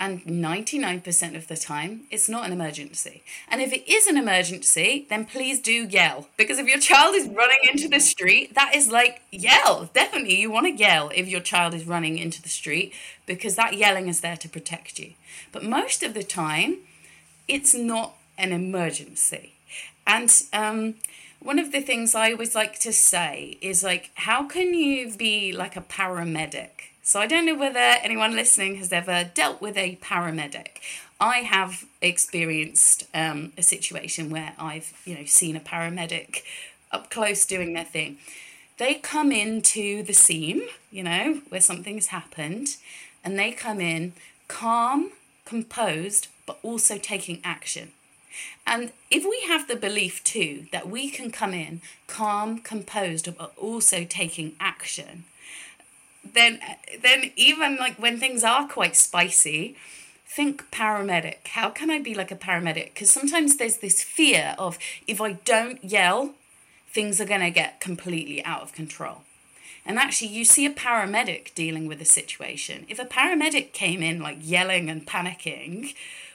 And 0.00 0.22
99% 0.24 1.36
of 1.36 1.48
the 1.48 1.56
time, 1.56 2.04
it's 2.10 2.26
not 2.26 2.46
an 2.46 2.52
emergency. 2.52 3.22
And 3.46 3.60
if 3.60 3.74
it 3.74 3.86
is 3.86 4.06
an 4.06 4.16
emergency, 4.16 5.04
then 5.10 5.26
please 5.26 5.60
do 5.60 5.84
yell. 5.84 6.28
Because 6.38 6.58
if 6.58 6.66
your 6.66 6.78
child 6.78 7.14
is 7.14 7.28
running 7.28 7.58
into 7.68 7.86
the 7.86 8.00
street, 8.00 8.54
that 8.54 8.74
is 8.74 8.90
like 8.90 9.20
yell. 9.30 9.90
Definitely, 9.92 10.40
you 10.40 10.50
want 10.50 10.64
to 10.64 10.82
yell 10.82 11.10
if 11.14 11.28
your 11.28 11.42
child 11.42 11.74
is 11.74 11.86
running 11.86 12.16
into 12.16 12.40
the 12.40 12.48
street 12.48 12.94
because 13.26 13.56
that 13.56 13.76
yelling 13.76 14.08
is 14.08 14.20
there 14.20 14.38
to 14.38 14.48
protect 14.48 14.98
you. 14.98 15.12
But 15.52 15.62
most 15.62 16.02
of 16.02 16.14
the 16.14 16.22
time, 16.22 16.78
it's 17.48 17.74
not 17.74 18.14
an 18.38 18.52
emergency. 18.52 19.52
And 20.06 20.34
um, 20.54 20.94
one 21.38 21.58
of 21.58 21.72
the 21.72 21.82
things 21.82 22.14
I 22.14 22.32
always 22.32 22.54
like 22.54 22.78
to 22.78 22.94
say 22.94 23.58
is 23.60 23.84
like, 23.84 24.10
how 24.14 24.48
can 24.48 24.72
you 24.72 25.12
be 25.12 25.52
like 25.52 25.76
a 25.76 25.82
paramedic? 25.82 26.87
So 27.08 27.20
I 27.20 27.26
don't 27.26 27.46
know 27.46 27.54
whether 27.54 27.78
anyone 27.78 28.36
listening 28.36 28.74
has 28.76 28.92
ever 28.92 29.24
dealt 29.32 29.62
with 29.62 29.78
a 29.78 29.96
paramedic. 30.02 30.72
I 31.18 31.38
have 31.38 31.86
experienced 32.02 33.04
um, 33.14 33.54
a 33.56 33.62
situation 33.62 34.28
where 34.28 34.52
I've, 34.58 34.92
you 35.06 35.14
know, 35.14 35.24
seen 35.24 35.56
a 35.56 35.60
paramedic 35.60 36.42
up 36.92 37.08
close 37.08 37.46
doing 37.46 37.72
their 37.72 37.86
thing. 37.86 38.18
They 38.76 38.92
come 38.92 39.32
into 39.32 40.02
the 40.02 40.12
scene, 40.12 40.68
you 40.90 41.02
know, 41.02 41.40
where 41.48 41.62
something's 41.62 42.08
happened, 42.08 42.76
and 43.24 43.38
they 43.38 43.52
come 43.52 43.80
in 43.80 44.12
calm, 44.46 45.12
composed, 45.46 46.28
but 46.44 46.58
also 46.62 46.98
taking 46.98 47.40
action. 47.42 47.92
And 48.66 48.92
if 49.10 49.24
we 49.24 49.48
have 49.48 49.66
the 49.66 49.76
belief 49.76 50.22
too 50.24 50.66
that 50.72 50.90
we 50.90 51.08
can 51.08 51.30
come 51.30 51.54
in 51.54 51.80
calm, 52.06 52.58
composed, 52.58 53.34
but 53.38 53.54
also 53.56 54.04
taking 54.04 54.56
action, 54.60 55.24
then 56.34 56.60
then 57.02 57.30
even 57.36 57.76
like 57.76 57.96
when 57.96 58.18
things 58.18 58.44
are 58.44 58.68
quite 58.68 58.96
spicy 58.96 59.76
think 60.26 60.70
paramedic. 60.70 61.46
How 61.48 61.70
can 61.70 61.90
i 61.90 61.98
be 61.98 62.14
like 62.14 62.30
a 62.30 62.36
paramedic? 62.36 62.94
Because 62.94 63.10
sometimes 63.10 63.56
there's 63.56 63.78
this 63.78 64.02
fear 64.02 64.54
of 64.58 64.78
if 65.06 65.20
i 65.20 65.32
don't 65.32 65.82
yell 65.82 66.34
things 66.90 67.20
are 67.20 67.26
going 67.26 67.40
to 67.42 67.50
get 67.50 67.80
completely 67.80 68.42
out 68.44 68.62
of 68.62 68.72
control. 68.72 69.18
And 69.84 69.98
actually 69.98 70.28
you 70.28 70.44
see 70.44 70.64
a 70.66 70.70
paramedic 70.70 71.54
dealing 71.54 71.86
with 71.86 72.00
a 72.00 72.06
situation. 72.06 72.86
If 72.88 72.98
a 72.98 73.04
paramedic 73.04 73.72
came 73.72 74.02
in 74.02 74.20
like 74.20 74.38
yelling 74.40 74.88
and 74.88 75.06
panicking 75.06 75.94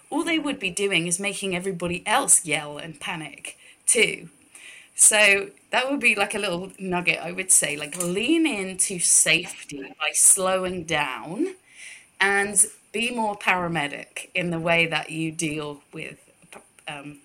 all 0.10 0.24
they 0.24 0.38
would 0.38 0.60
be 0.60 0.70
doing 0.70 1.08
is 1.08 1.20
making 1.20 1.56
everybody 1.56 2.04
else 2.06 2.46
yell 2.46 2.78
and 2.78 3.00
panic 3.00 3.58
too 3.88 4.30
so 4.96 5.50
that 5.72 5.90
would 5.90 6.00
be 6.00 6.16
like 6.16 6.36
a 6.36 6.40
little 6.40 6.72
nugget, 6.78 7.20
I 7.20 7.32
would 7.32 7.52
say, 7.52 7.76
like 7.76 8.02
lean 8.02 8.46
into 8.46 9.00
safety 9.00 9.94
by 10.00 10.12
slowing 10.14 10.84
down 10.84 11.56
and 12.22 12.66
be 12.92 13.12
more 13.12 13.36
paramedic 13.36 14.30
in 14.36 14.52
the 14.52 14.60
way 14.60 14.86
that 14.86 15.10
you 15.10 15.32
deal 15.32 15.82
with 15.92 16.20
um, 16.88 17.18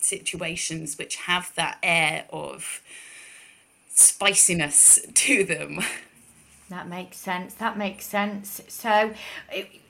situations 0.00 0.98
which 0.98 1.16
have 1.16 1.52
that 1.54 1.78
air 1.82 2.26
of 2.30 2.82
spiciness 3.88 4.98
to 5.14 5.44
them. 5.44 5.80
That 6.68 6.88
makes 6.88 7.16
sense. 7.16 7.54
That 7.54 7.76
makes 7.76 8.06
sense. 8.06 8.60
So, 8.68 9.12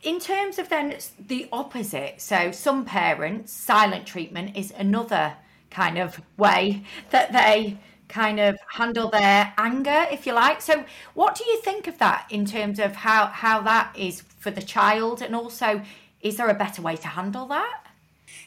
in 0.02 0.18
terms 0.18 0.58
of 0.58 0.70
then 0.70 0.96
the 1.18 1.46
opposite, 1.52 2.22
so 2.22 2.52
some 2.52 2.86
parents, 2.86 3.52
silent 3.52 4.06
treatment 4.06 4.56
is 4.56 4.72
another 4.74 5.34
kind 5.70 5.98
of 5.98 6.20
way 6.36 6.82
that 7.10 7.32
they 7.32 7.78
kind 8.08 8.40
of 8.40 8.58
handle 8.68 9.08
their 9.08 9.54
anger 9.56 10.06
if 10.10 10.26
you 10.26 10.32
like. 10.32 10.60
So 10.60 10.84
what 11.14 11.36
do 11.36 11.44
you 11.44 11.60
think 11.60 11.86
of 11.86 11.98
that 11.98 12.26
in 12.30 12.44
terms 12.44 12.78
of 12.78 12.96
how 12.96 13.26
how 13.26 13.62
that 13.62 13.94
is 13.96 14.22
for 14.38 14.50
the 14.50 14.62
child? 14.62 15.22
And 15.22 15.34
also 15.34 15.82
is 16.20 16.36
there 16.36 16.48
a 16.48 16.54
better 16.54 16.82
way 16.82 16.96
to 16.96 17.08
handle 17.08 17.46
that 17.46 17.79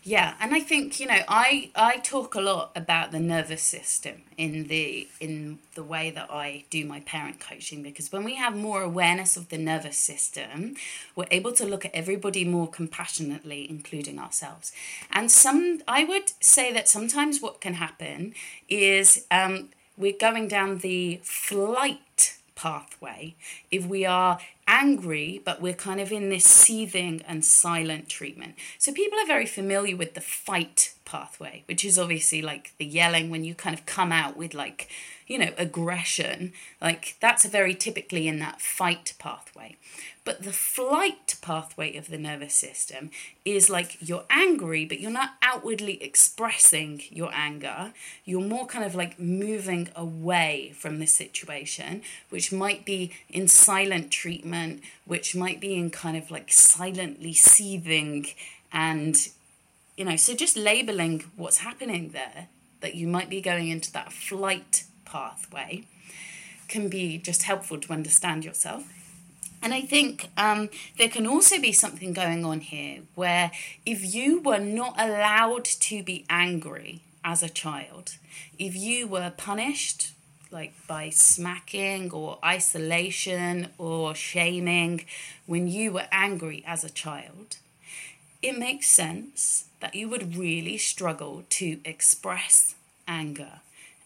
yeah, 0.03 0.33
and 0.39 0.53
I 0.53 0.59
think 0.59 0.99
you 0.99 1.07
know 1.07 1.19
I 1.27 1.71
I 1.75 1.97
talk 1.97 2.35
a 2.35 2.41
lot 2.41 2.71
about 2.75 3.11
the 3.11 3.19
nervous 3.19 3.61
system 3.61 4.23
in 4.37 4.67
the 4.67 5.07
in 5.19 5.59
the 5.75 5.83
way 5.83 6.11
that 6.11 6.29
I 6.29 6.65
do 6.69 6.85
my 6.85 6.99
parent 7.01 7.39
coaching 7.39 7.81
because 7.83 8.11
when 8.11 8.23
we 8.23 8.35
have 8.35 8.55
more 8.55 8.81
awareness 8.81 9.37
of 9.37 9.49
the 9.49 9.57
nervous 9.57 9.97
system, 9.97 10.75
we're 11.15 11.27
able 11.31 11.53
to 11.53 11.65
look 11.65 11.85
at 11.85 11.91
everybody 11.93 12.43
more 12.43 12.67
compassionately, 12.67 13.69
including 13.69 14.19
ourselves. 14.19 14.71
And 15.11 15.31
some 15.31 15.81
I 15.87 16.03
would 16.03 16.31
say 16.41 16.73
that 16.73 16.89
sometimes 16.89 17.41
what 17.41 17.61
can 17.61 17.75
happen 17.75 18.33
is 18.67 19.25
um, 19.31 19.69
we're 19.97 20.17
going 20.19 20.47
down 20.47 20.79
the 20.79 21.19
flight 21.23 22.37
pathway 22.55 23.35
if 23.71 23.85
we 23.85 24.05
are 24.05 24.39
angry, 24.67 25.41
but 25.43 25.61
we're 25.61 25.73
kind 25.73 25.99
of 25.99 26.11
in 26.11 26.29
this 26.29 26.45
seething 26.45 27.21
and 27.27 27.43
silent 27.43 28.09
treatment. 28.09 28.55
So 28.77 28.93
people 28.93 29.19
are 29.19 29.27
very 29.27 29.45
familiar 29.45 29.95
with 29.95 30.13
the 30.13 30.21
fight 30.21 30.93
pathway, 31.13 31.63
which 31.67 31.85
is 31.85 31.99
obviously 31.99 32.41
like 32.41 32.73
the 32.79 32.85
yelling 32.85 33.29
when 33.29 33.43
you 33.43 33.53
kind 33.53 33.77
of 33.77 33.85
come 33.85 34.11
out 34.11 34.35
with 34.35 34.55
like, 34.55 34.89
you 35.27 35.37
know, 35.37 35.51
aggression. 35.59 36.53
Like 36.81 37.17
that's 37.19 37.45
very 37.45 37.75
typically 37.75 38.27
in 38.27 38.39
that 38.39 38.59
fight 38.59 39.13
pathway. 39.19 39.77
But 40.25 40.41
the 40.41 40.51
flight 40.51 41.35
pathway 41.39 41.95
of 41.97 42.07
the 42.07 42.17
nervous 42.17 42.55
system 42.55 43.11
is 43.45 43.69
like 43.69 43.97
you're 44.01 44.25
angry, 44.31 44.85
but 44.85 44.99
you're 44.99 45.11
not 45.11 45.35
outwardly 45.43 46.01
expressing 46.01 47.03
your 47.11 47.29
anger. 47.31 47.93
You're 48.25 48.41
more 48.41 48.65
kind 48.65 48.83
of 48.83 48.95
like 48.95 49.19
moving 49.19 49.89
away 49.95 50.73
from 50.75 50.97
the 50.97 51.05
situation, 51.05 52.01
which 52.31 52.51
might 52.51 52.85
be 52.85 53.11
in 53.29 53.47
silent 53.47 54.09
treatment, 54.09 54.81
which 55.05 55.35
might 55.35 55.61
be 55.61 55.75
in 55.75 55.91
kind 55.91 56.17
of 56.17 56.31
like 56.31 56.51
silently 56.51 57.33
seething 57.33 58.25
and 58.71 59.29
you 59.97 60.05
know, 60.05 60.15
so 60.15 60.35
just 60.35 60.57
labeling 60.57 61.23
what's 61.35 61.57
happening 61.57 62.09
there, 62.09 62.47
that 62.81 62.95
you 62.95 63.07
might 63.07 63.29
be 63.29 63.41
going 63.41 63.67
into 63.69 63.91
that 63.93 64.11
flight 64.11 64.83
pathway, 65.05 65.85
can 66.67 66.89
be 66.89 67.17
just 67.17 67.43
helpful 67.43 67.79
to 67.79 67.93
understand 67.93 68.43
yourself. 68.43 68.83
And 69.61 69.73
I 69.73 69.81
think 69.81 70.29
um, 70.35 70.69
there 70.97 71.07
can 71.07 71.25
also 71.25 71.59
be 71.61 71.71
something 71.71 72.11
going 72.11 72.43
on 72.43 72.59
here 72.59 73.03
where 73.15 73.51
if 73.85 74.13
you 74.13 74.41
were 74.41 74.59
not 74.59 74.99
allowed 74.99 75.63
to 75.63 76.03
be 76.03 76.25
angry 76.29 77.01
as 77.23 77.41
a 77.41 77.49
child, 77.49 78.17
if 78.59 78.75
you 78.75 79.07
were 79.07 79.31
punished, 79.37 80.11
like 80.51 80.73
by 80.85 81.09
smacking 81.09 82.11
or 82.11 82.39
isolation 82.43 83.69
or 83.77 84.13
shaming 84.13 85.05
when 85.45 85.67
you 85.67 85.93
were 85.93 86.07
angry 86.11 86.63
as 86.67 86.83
a 86.83 86.89
child, 86.89 87.57
it 88.41 88.57
makes 88.57 88.87
sense 88.87 89.69
that 89.83 89.95
you 89.95 90.07
would 90.07 90.37
really 90.37 90.77
struggle 90.77 91.43
to 91.49 91.77
express 91.83 92.73
anger 93.05 93.59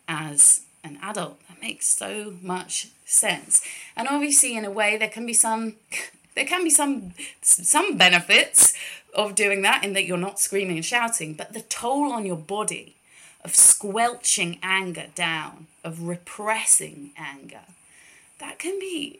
as 0.07 0.61
an 0.83 0.97
adult. 1.03 1.39
That 1.47 1.61
makes 1.61 1.85
so 1.85 2.33
much 2.41 2.87
sense. 3.05 3.61
And 3.95 4.07
obviously, 4.07 4.57
in 4.57 4.65
a 4.65 4.71
way, 4.71 4.97
there 4.97 5.07
can 5.07 5.25
be 5.25 5.33
some. 5.33 5.75
There 6.35 6.45
can 6.45 6.63
be 6.63 6.69
some 6.69 7.15
some 7.41 7.97
benefits 7.97 8.75
of 9.15 9.33
doing 9.33 9.63
that 9.63 9.83
in 9.83 9.93
that 9.93 10.05
you're 10.05 10.19
not 10.19 10.39
screaming 10.39 10.75
and 10.75 10.85
shouting, 10.85 11.33
but 11.33 11.53
the 11.53 11.61
toll 11.61 12.11
on 12.13 12.27
your 12.27 12.37
body 12.37 12.93
of 13.43 13.55
squelching 13.55 14.59
anger 14.61 15.07
down, 15.15 15.65
of 15.83 16.03
repressing 16.03 17.09
anger, 17.17 17.65
that 18.37 18.59
can 18.59 18.77
be 18.77 19.19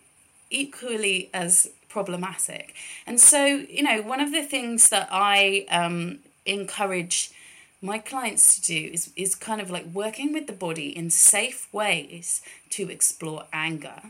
equally 0.51 1.31
as 1.33 1.71
problematic. 1.89 2.75
And 3.07 3.19
so, 3.19 3.45
you 3.45 3.81
know, 3.81 4.03
one 4.03 4.19
of 4.19 4.31
the 4.31 4.43
things 4.43 4.89
that 4.89 5.09
I 5.11 5.65
um, 5.71 6.19
encourage 6.47 7.31
my 7.81 7.99
clients 7.99 8.55
to 8.55 8.61
do 8.65 8.89
is, 8.91 9.11
is 9.15 9.35
kind 9.35 9.61
of 9.61 9.69
like 9.69 9.85
working 9.85 10.33
with 10.33 10.47
the 10.47 10.53
body 10.53 10.95
in 10.97 11.09
safe 11.11 11.71
ways 11.71 12.41
to 12.71 12.89
explore 12.89 13.45
anger. 13.53 14.01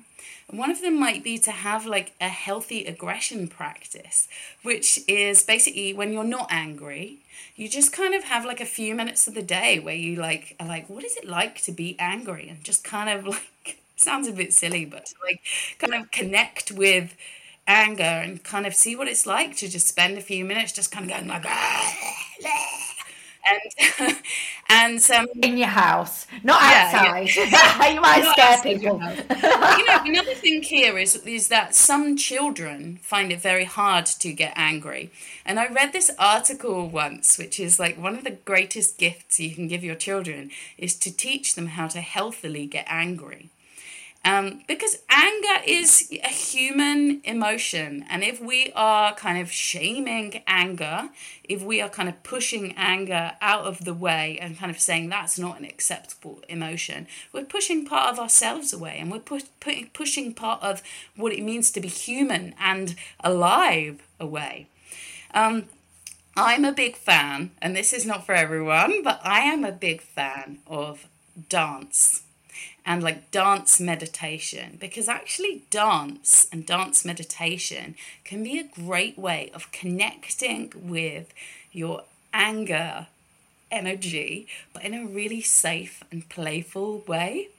And 0.49 0.57
one 0.57 0.71
of 0.71 0.81
them 0.81 0.97
might 0.97 1.23
be 1.23 1.37
to 1.39 1.51
have 1.51 1.85
like 1.85 2.13
a 2.21 2.29
healthy 2.29 2.85
aggression 2.85 3.47
practice, 3.47 4.27
which 4.63 4.99
is 5.07 5.43
basically 5.43 5.93
when 5.93 6.13
you're 6.13 6.23
not 6.23 6.47
angry, 6.49 7.17
you 7.55 7.67
just 7.67 7.91
kind 7.91 8.13
of 8.15 8.23
have 8.25 8.45
like 8.45 8.61
a 8.61 8.65
few 8.65 8.95
minutes 8.95 9.27
of 9.27 9.33
the 9.33 9.41
day 9.41 9.79
where 9.79 9.95
you 9.95 10.15
like 10.15 10.55
are 10.59 10.67
like, 10.67 10.89
what 10.89 11.03
is 11.03 11.17
it 11.17 11.27
like 11.27 11.61
to 11.63 11.71
be 11.71 11.95
angry? 11.99 12.47
And 12.49 12.63
just 12.63 12.83
kind 12.83 13.09
of 13.09 13.25
like 13.65 13.79
sounds 13.97 14.27
a 14.27 14.31
bit 14.31 14.53
silly, 14.53 14.85
but 14.85 15.13
like 15.23 15.41
kind 15.79 15.93
of 15.93 16.11
connect 16.11 16.71
with 16.71 17.15
anger 17.67 18.03
and 18.03 18.43
kind 18.43 18.65
of 18.65 18.73
see 18.73 18.95
what 18.95 19.09
it's 19.09 19.25
like 19.25 19.55
to 19.57 19.67
just 19.67 19.87
spend 19.87 20.17
a 20.17 20.21
few 20.21 20.45
minutes 20.45 20.71
just 20.71 20.89
kind 20.91 21.03
of 21.05 21.11
going 21.17 21.27
like 21.27 21.43
ah! 21.45 21.96
and 23.47 24.17
and 24.69 25.11
um, 25.11 25.27
in 25.41 25.57
your 25.57 25.67
house, 25.67 26.27
not 26.43 26.61
outside. 26.61 27.29
Yeah. 27.35 27.93
you 27.93 28.01
might 28.01 28.23
scare 28.33 28.61
people. 28.61 28.99
you 29.77 29.85
know, 29.85 29.99
another 30.05 30.33
thing 30.33 30.61
here 30.61 30.97
is 30.97 31.15
is 31.25 31.47
that 31.47 31.75
some 31.75 32.17
children 32.17 32.99
find 33.01 33.31
it 33.31 33.41
very 33.41 33.65
hard 33.65 34.05
to 34.05 34.33
get 34.33 34.53
angry. 34.55 35.11
And 35.45 35.59
I 35.59 35.67
read 35.67 35.93
this 35.93 36.11
article 36.19 36.87
once, 36.89 37.37
which 37.37 37.59
is 37.59 37.79
like 37.79 37.97
one 37.97 38.15
of 38.15 38.23
the 38.23 38.31
greatest 38.31 38.97
gifts 38.97 39.39
you 39.39 39.53
can 39.55 39.67
give 39.67 39.83
your 39.83 39.95
children 39.95 40.51
is 40.77 40.95
to 40.95 41.15
teach 41.15 41.55
them 41.55 41.67
how 41.67 41.87
to 41.87 42.01
healthily 42.01 42.65
get 42.65 42.85
angry. 42.89 43.49
Um, 44.25 44.61
because 44.67 44.97
anger 45.09 45.63
is 45.65 46.11
a 46.11 46.27
human 46.27 47.21
emotion. 47.23 48.05
And 48.09 48.23
if 48.23 48.41
we 48.41 48.73
are 48.75 49.13
kind 49.15 49.41
of 49.41 49.49
shaming 49.49 50.43
anger, 50.45 51.09
if 51.45 51.61
we 51.63 51.79
are 51.79 51.87
kind 51.87 52.09
of 52.09 52.21
pushing 52.23 52.73
anger 52.75 53.33
out 53.41 53.65
of 53.65 53.85
the 53.85 53.93
way 53.93 54.37
and 54.41 54.57
kind 54.57 54.69
of 54.69 54.79
saying 54.79 55.07
that's 55.07 55.39
not 55.39 55.59
an 55.59 55.65
acceptable 55.65 56.41
emotion, 56.49 57.07
we're 57.31 57.45
pushing 57.45 57.85
part 57.85 58.11
of 58.11 58.19
ourselves 58.19 58.73
away 58.73 58.97
and 58.99 59.11
we're 59.11 59.19
pu- 59.19 59.39
pu- 59.61 59.87
pushing 59.93 60.33
part 60.33 60.61
of 60.61 60.83
what 61.15 61.31
it 61.31 61.41
means 61.41 61.71
to 61.71 61.79
be 61.79 61.87
human 61.87 62.53
and 62.59 62.95
alive 63.23 64.01
away. 64.19 64.67
Um, 65.33 65.65
I'm 66.35 66.65
a 66.65 66.71
big 66.71 66.97
fan, 66.97 67.51
and 67.61 67.75
this 67.75 67.93
is 67.93 68.05
not 68.05 68.25
for 68.25 68.35
everyone, 68.35 69.01
but 69.03 69.19
I 69.23 69.39
am 69.39 69.63
a 69.63 69.71
big 69.71 70.01
fan 70.01 70.59
of 70.67 71.07
dance 71.49 72.23
and 72.87 73.03
like 73.03 73.29
dance 73.31 73.81
meditation 73.81 74.77
because 74.79 75.09
actually 75.09 75.61
dance 75.69 76.47
and 76.53 76.65
dance 76.65 77.03
meditation 77.03 77.93
can 78.23 78.41
be 78.41 78.57
a 78.57 78.63
great 78.63 79.19
way 79.19 79.51
of 79.53 79.69
connecting 79.73 80.71
with 80.73 81.33
your 81.73 82.03
anger 82.33 83.07
energy 83.69 84.47
but 84.73 84.83
in 84.83 84.93
a 84.93 85.05
really 85.05 85.41
safe 85.41 86.01
and 86.11 86.29
playful 86.29 87.03
way 87.05 87.49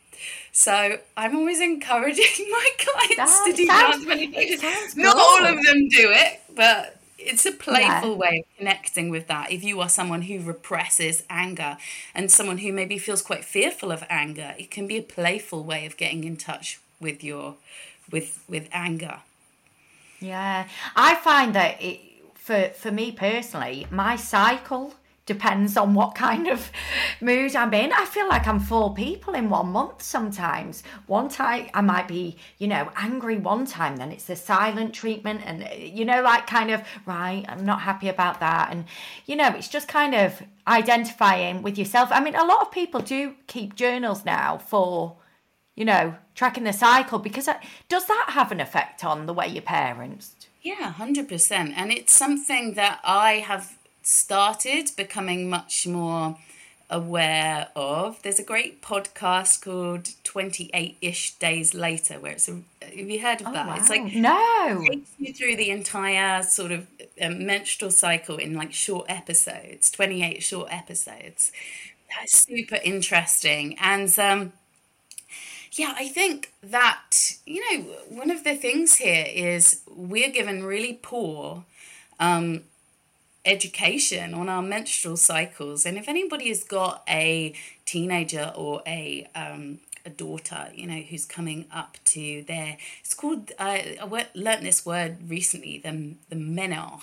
so 0.51 0.99
I'm 1.17 1.37
always 1.37 1.61
encouraging 1.61 2.25
my 2.51 2.71
clients 2.79 3.17
that 3.17 3.47
to 3.51 3.53
do 3.53 3.67
sounds, 3.67 4.05
dance 4.05 4.07
meditation. 4.07 5.03
Not 5.03 5.17
all 5.17 5.45
of 5.45 5.65
them 5.65 5.89
do 5.89 6.11
it, 6.11 6.41
but 6.57 6.98
it's 7.19 7.45
a 7.45 7.53
playful 7.53 8.13
yeah. 8.13 8.17
way 8.17 8.39
of 8.47 8.57
connecting 8.57 9.11
with 9.11 9.27
that 9.27 9.51
if 9.51 9.65
you 9.65 9.81
are 9.81 9.89
someone 9.89 10.23
who 10.23 10.41
represses 10.41 11.25
anger 11.29 11.77
and 12.15 12.31
someone 12.31 12.59
who 12.59 12.73
maybe 12.73 12.97
feels 12.99 13.23
quite 13.23 13.45
fearful 13.45 13.91
of 13.91 14.05
anger 14.09 14.55
it 14.59 14.71
can 14.71 14.87
be 14.87 14.97
a 14.97 15.03
playful 15.03 15.65
way 15.65 15.85
of 15.85 15.97
getting 15.97 16.25
in 16.25 16.37
touch 16.37 16.79
with 17.01 17.25
your 17.25 17.57
with 18.11 18.43
with 18.49 18.69
anger 18.73 19.21
yeah 20.21 20.67
i 20.95 21.15
find 21.17 21.55
that 21.55 21.81
it 21.83 22.01
for 22.35 22.69
for 22.69 22.93
me 22.93 23.11
personally 23.11 23.87
my 23.91 24.15
cycle 24.15 24.95
depends 25.29 25.77
on 25.77 25.95
what 25.95 26.15
kind 26.15 26.49
of 26.49 26.73
mood 27.21 27.55
I'm 27.55 27.73
in. 27.75 27.93
I 27.93 28.07
feel 28.07 28.27
like 28.29 28.49
I'm 28.49 28.59
four 28.59 28.95
people 28.95 29.35
in 29.35 29.51
one 29.51 29.69
month 29.69 30.03
sometimes. 30.03 30.83
One 31.07 31.29
time 31.29 31.69
I 31.75 31.83
might 31.83 32.09
be, 32.09 32.39
you 32.57 32.67
know, 32.67 32.91
angry 32.97 33.37
one 33.37 33.67
time, 33.67 33.99
then 33.99 34.11
it's 34.11 34.25
the 34.25 34.35
silent 34.35 34.95
treatment, 34.95 35.43
and 35.45 35.69
you 35.81 36.05
know, 36.05 36.23
like 36.23 36.47
kind 36.47 36.71
of, 36.71 36.83
right, 37.07 37.45
I'm 37.47 37.65
not 37.65 37.83
happy 37.83 38.09
about 38.09 38.41
that. 38.41 38.73
And 38.73 38.87
you 39.27 39.37
know, 39.37 39.49
it's 39.49 39.69
just 39.69 39.87
kind 39.87 40.15
of 40.15 40.43
identifying 40.67 41.63
with 41.63 41.79
yourself. 41.79 42.09
I 42.11 42.21
mean, 42.21 42.35
a 42.35 42.45
lot 42.45 42.63
of 42.63 42.73
people 42.73 43.01
do 43.01 43.35
keep 43.47 43.77
journals 43.77 44.25
now 44.25 44.57
for, 44.57 45.19
you 45.77 45.85
know, 45.85 46.17
tracking 46.35 46.65
the 46.65 46.73
cycle 46.73 47.19
because 47.19 47.49
does 47.89 48.07
that 48.07 48.27
have 48.31 48.51
an 48.51 48.61
effect 48.61 49.05
on 49.05 49.27
the 49.27 49.35
way 49.35 49.47
you 49.47 49.61
parents? 49.61 50.35
Yeah, 50.63 50.93
100%. 50.99 51.73
And 51.77 51.93
it's 51.93 52.13
something 52.13 52.75
that 52.75 53.01
I 53.05 53.35
have 53.35 53.78
started 54.09 54.91
becoming 54.97 55.51
much 55.51 55.87
more 55.87 56.39
aware 56.89 57.69
of. 57.77 58.21
There's 58.23 58.39
a 58.39 58.45
great 58.45 58.81
podcast 58.81 59.63
called 59.63 60.09
28 60.25 60.97
ish 61.03 61.35
days 61.35 61.75
later 61.75 62.15
where 62.15 62.33
it's 62.33 62.49
a, 62.49 62.63
have 62.83 62.95
you 63.11 63.21
heard 63.21 63.43
of 63.43 63.49
oh, 63.49 63.53
that? 63.53 63.67
Wow. 63.67 63.77
It's 63.77 63.91
like, 63.91 64.15
no. 64.15 64.83
Takes 64.89 65.11
you 65.19 65.35
through 65.35 65.57
the 65.57 65.71
entire 65.71 66.43
sort 66.43 66.73
of 66.73 66.87
um, 67.21 67.45
menstrual 67.45 67.91
cycle 67.91 68.39
in 68.39 68.55
like 68.55 68.73
short 68.73 69.05
episodes, 69.11 69.91
28 69.91 70.43
short 70.43 70.69
episodes. 70.73 71.53
That's 72.19 72.39
super 72.39 72.79
interesting. 72.83 73.77
And, 73.79 74.19
um, 74.19 74.53
yeah, 75.73 75.93
I 75.95 76.09
think 76.09 76.55
that, 76.63 77.37
you 77.45 77.61
know, 77.61 77.83
one 78.09 78.31
of 78.31 78.43
the 78.43 78.57
things 78.57 78.95
here 78.95 79.27
is 79.29 79.83
we're 79.87 80.31
given 80.31 80.65
really 80.65 80.99
poor 81.03 81.65
um, 82.19 82.63
education 83.49 84.35
on 84.35 84.49
our 84.49 84.63
menstrual 84.63 85.17
cycles. 85.17 85.87
And 85.87 85.99
if 85.99 86.09
anybody 86.09 86.49
has 86.49 86.65
got 86.65 87.03
a 87.09 87.55
teenager 87.87 88.53
or 88.57 88.83
a 88.87 89.27
um, 89.35 89.81
a 90.07 90.11
daughter, 90.11 90.69
you 90.75 90.87
know, 90.87 91.01
who's 91.01 91.27
coming 91.27 91.67
up 91.73 91.99
to 92.05 92.43
their, 92.45 92.79
it's 93.01 93.15
called, 93.15 93.53
uh, 93.59 93.79
I 94.01 94.27
learned 94.35 94.65
this 94.65 94.87
word 94.87 95.19
recently, 95.29 95.79
the, 95.79 96.15
the 96.31 96.37
menarche. 96.37 97.03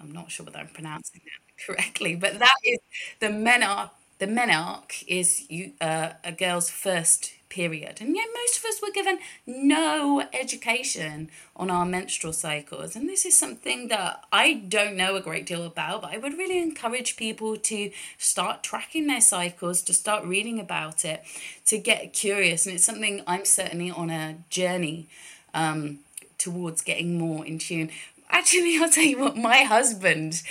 I'm 0.00 0.12
not 0.12 0.30
sure 0.30 0.46
whether 0.46 0.58
I'm 0.58 0.68
pronouncing 0.68 1.20
that 1.24 1.64
correctly, 1.66 2.16
but 2.16 2.38
that 2.38 2.56
is 2.64 2.78
the 3.20 3.28
menarche. 3.28 3.90
The 4.18 4.26
menarche 4.28 5.04
is 5.08 5.50
you, 5.50 5.72
uh, 5.80 6.10
a 6.24 6.32
girl's 6.32 6.70
first 6.70 7.32
period. 7.52 7.98
And 8.00 8.16
yet, 8.16 8.26
most 8.34 8.58
of 8.58 8.64
us 8.64 8.80
were 8.80 8.90
given 8.90 9.18
no 9.46 10.26
education 10.32 11.30
on 11.54 11.70
our 11.70 11.84
menstrual 11.84 12.32
cycles. 12.32 12.96
And 12.96 13.08
this 13.08 13.26
is 13.26 13.36
something 13.36 13.88
that 13.88 14.24
I 14.32 14.54
don't 14.54 14.96
know 14.96 15.16
a 15.16 15.20
great 15.20 15.44
deal 15.44 15.64
about, 15.64 16.02
but 16.02 16.12
I 16.12 16.16
would 16.16 16.38
really 16.38 16.58
encourage 16.58 17.16
people 17.16 17.56
to 17.58 17.90
start 18.16 18.62
tracking 18.62 19.06
their 19.06 19.20
cycles, 19.20 19.82
to 19.82 19.92
start 19.92 20.24
reading 20.24 20.58
about 20.58 21.04
it, 21.04 21.22
to 21.66 21.76
get 21.76 22.14
curious. 22.14 22.64
And 22.64 22.74
it's 22.74 22.84
something 22.84 23.22
I'm 23.26 23.44
certainly 23.44 23.90
on 23.90 24.08
a 24.08 24.38
journey 24.48 25.08
um, 25.52 25.98
towards 26.38 26.80
getting 26.80 27.18
more 27.18 27.44
in 27.44 27.58
tune. 27.58 27.90
Actually, 28.30 28.78
I'll 28.80 28.90
tell 28.90 29.04
you 29.04 29.18
what, 29.18 29.36
my 29.36 29.58
husband 29.58 30.42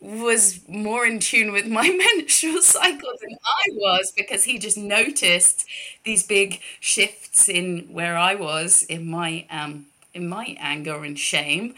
was 0.00 0.60
more 0.66 1.04
in 1.06 1.20
tune 1.20 1.52
with 1.52 1.66
my 1.66 1.88
menstrual 2.16 2.62
cycle 2.62 3.10
than 3.20 3.36
I 3.44 3.68
was 3.72 4.12
because 4.16 4.44
he 4.44 4.58
just 4.58 4.78
noticed 4.78 5.66
these 6.04 6.22
big 6.22 6.60
shifts 6.80 7.48
in 7.48 7.88
where 7.92 8.16
I 8.16 8.34
was 8.34 8.82
in 8.84 9.10
my 9.10 9.46
um 9.50 9.86
in 10.14 10.28
my 10.28 10.56
anger 10.58 11.04
and 11.04 11.18
shame. 11.18 11.74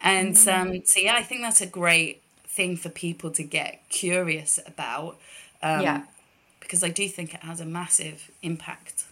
And 0.00 0.34
mm. 0.34 0.60
um 0.60 0.82
so 0.84 1.00
yeah, 1.00 1.16
I 1.16 1.22
think 1.22 1.42
that's 1.42 1.60
a 1.60 1.66
great 1.66 2.22
thing 2.46 2.76
for 2.76 2.88
people 2.88 3.30
to 3.32 3.42
get 3.42 3.82
curious 3.90 4.58
about. 4.66 5.18
Um, 5.62 5.80
yeah. 5.80 6.02
because 6.60 6.84
I 6.84 6.90
do 6.90 7.08
think 7.08 7.34
it 7.34 7.40
has 7.40 7.60
a 7.60 7.64
massive 7.64 8.30
impact 8.42 9.04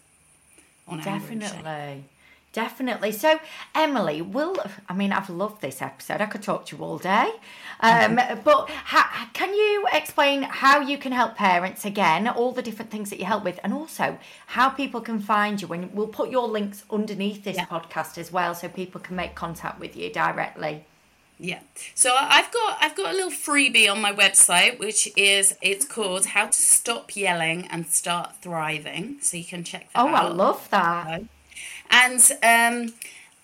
on 0.86 1.00
Definitely. 1.00 2.04
Definitely. 2.54 3.10
So, 3.10 3.40
Emily, 3.74 4.22
will 4.22 4.56
I 4.88 4.94
mean 4.94 5.12
I've 5.12 5.28
loved 5.28 5.60
this 5.60 5.82
episode. 5.82 6.20
I 6.20 6.26
could 6.26 6.42
talk 6.42 6.66
to 6.66 6.76
you 6.76 6.84
all 6.84 6.98
day, 6.98 7.32
um, 7.80 8.14
but 8.44 8.70
ha, 8.70 9.28
can 9.32 9.52
you 9.52 9.88
explain 9.92 10.42
how 10.42 10.78
you 10.80 10.96
can 10.96 11.10
help 11.10 11.34
parents 11.34 11.84
again, 11.84 12.28
all 12.28 12.52
the 12.52 12.62
different 12.62 12.92
things 12.92 13.10
that 13.10 13.18
you 13.18 13.24
help 13.24 13.42
with, 13.42 13.58
and 13.64 13.74
also 13.74 14.18
how 14.46 14.68
people 14.68 15.00
can 15.00 15.18
find 15.18 15.60
you? 15.60 15.66
When 15.66 15.90
we'll 15.92 16.06
put 16.06 16.30
your 16.30 16.46
links 16.46 16.84
underneath 16.92 17.42
this 17.42 17.56
yeah. 17.56 17.66
podcast 17.66 18.18
as 18.18 18.30
well, 18.30 18.54
so 18.54 18.68
people 18.68 19.00
can 19.00 19.16
make 19.16 19.34
contact 19.34 19.80
with 19.80 19.96
you 19.96 20.12
directly. 20.12 20.84
Yeah. 21.40 21.58
So 21.96 22.14
I've 22.16 22.52
got 22.52 22.78
I've 22.80 22.94
got 22.94 23.12
a 23.12 23.16
little 23.16 23.32
freebie 23.32 23.90
on 23.90 24.00
my 24.00 24.12
website 24.12 24.78
which 24.78 25.08
is 25.16 25.56
it's 25.60 25.84
called 25.84 26.26
How 26.26 26.46
to 26.46 26.52
Stop 26.52 27.16
Yelling 27.16 27.66
and 27.66 27.88
Start 27.88 28.36
Thriving. 28.40 29.16
So 29.20 29.36
you 29.38 29.44
can 29.44 29.64
check 29.64 29.92
that 29.92 30.00
oh, 30.00 30.08
out. 30.08 30.24
Oh, 30.24 30.28
I 30.28 30.30
love 30.30 30.70
that. 30.70 31.24
And 31.94 32.20
um, 32.42 32.94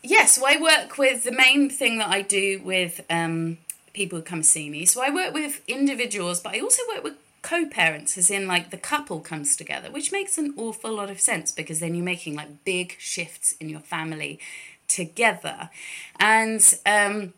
yes, 0.03 0.35
so 0.35 0.43
I 0.45 0.61
work 0.61 0.99
with 0.99 1.23
the 1.23 1.31
main 1.31 1.71
thing 1.71 1.99
that 1.99 2.09
I 2.09 2.23
do 2.23 2.61
with 2.65 3.01
um, 3.09 3.59
people 3.93 4.19
who 4.19 4.25
come 4.25 4.43
see 4.43 4.69
me. 4.69 4.85
So 4.87 5.03
I 5.03 5.11
work 5.11 5.33
with 5.33 5.63
individuals, 5.69 6.41
but 6.41 6.55
I 6.55 6.61
also 6.61 6.83
work 6.93 7.05
with 7.05 7.15
co 7.43 7.65
parents, 7.67 8.19
as 8.19 8.29
in 8.29 8.49
like 8.49 8.71
the 8.71 8.77
couple 8.77 9.21
comes 9.21 9.55
together, 9.55 9.89
which 9.91 10.11
makes 10.11 10.37
an 10.37 10.53
awful 10.57 10.93
lot 10.93 11.11
of 11.11 11.21
sense 11.21 11.53
because 11.53 11.79
then 11.79 11.95
you're 11.95 12.05
making 12.05 12.35
like 12.35 12.65
big 12.65 12.97
shifts 12.99 13.55
in 13.61 13.69
your 13.69 13.81
family 13.81 14.41
together. 14.89 15.71
And 16.19 16.75
um, 16.85 17.35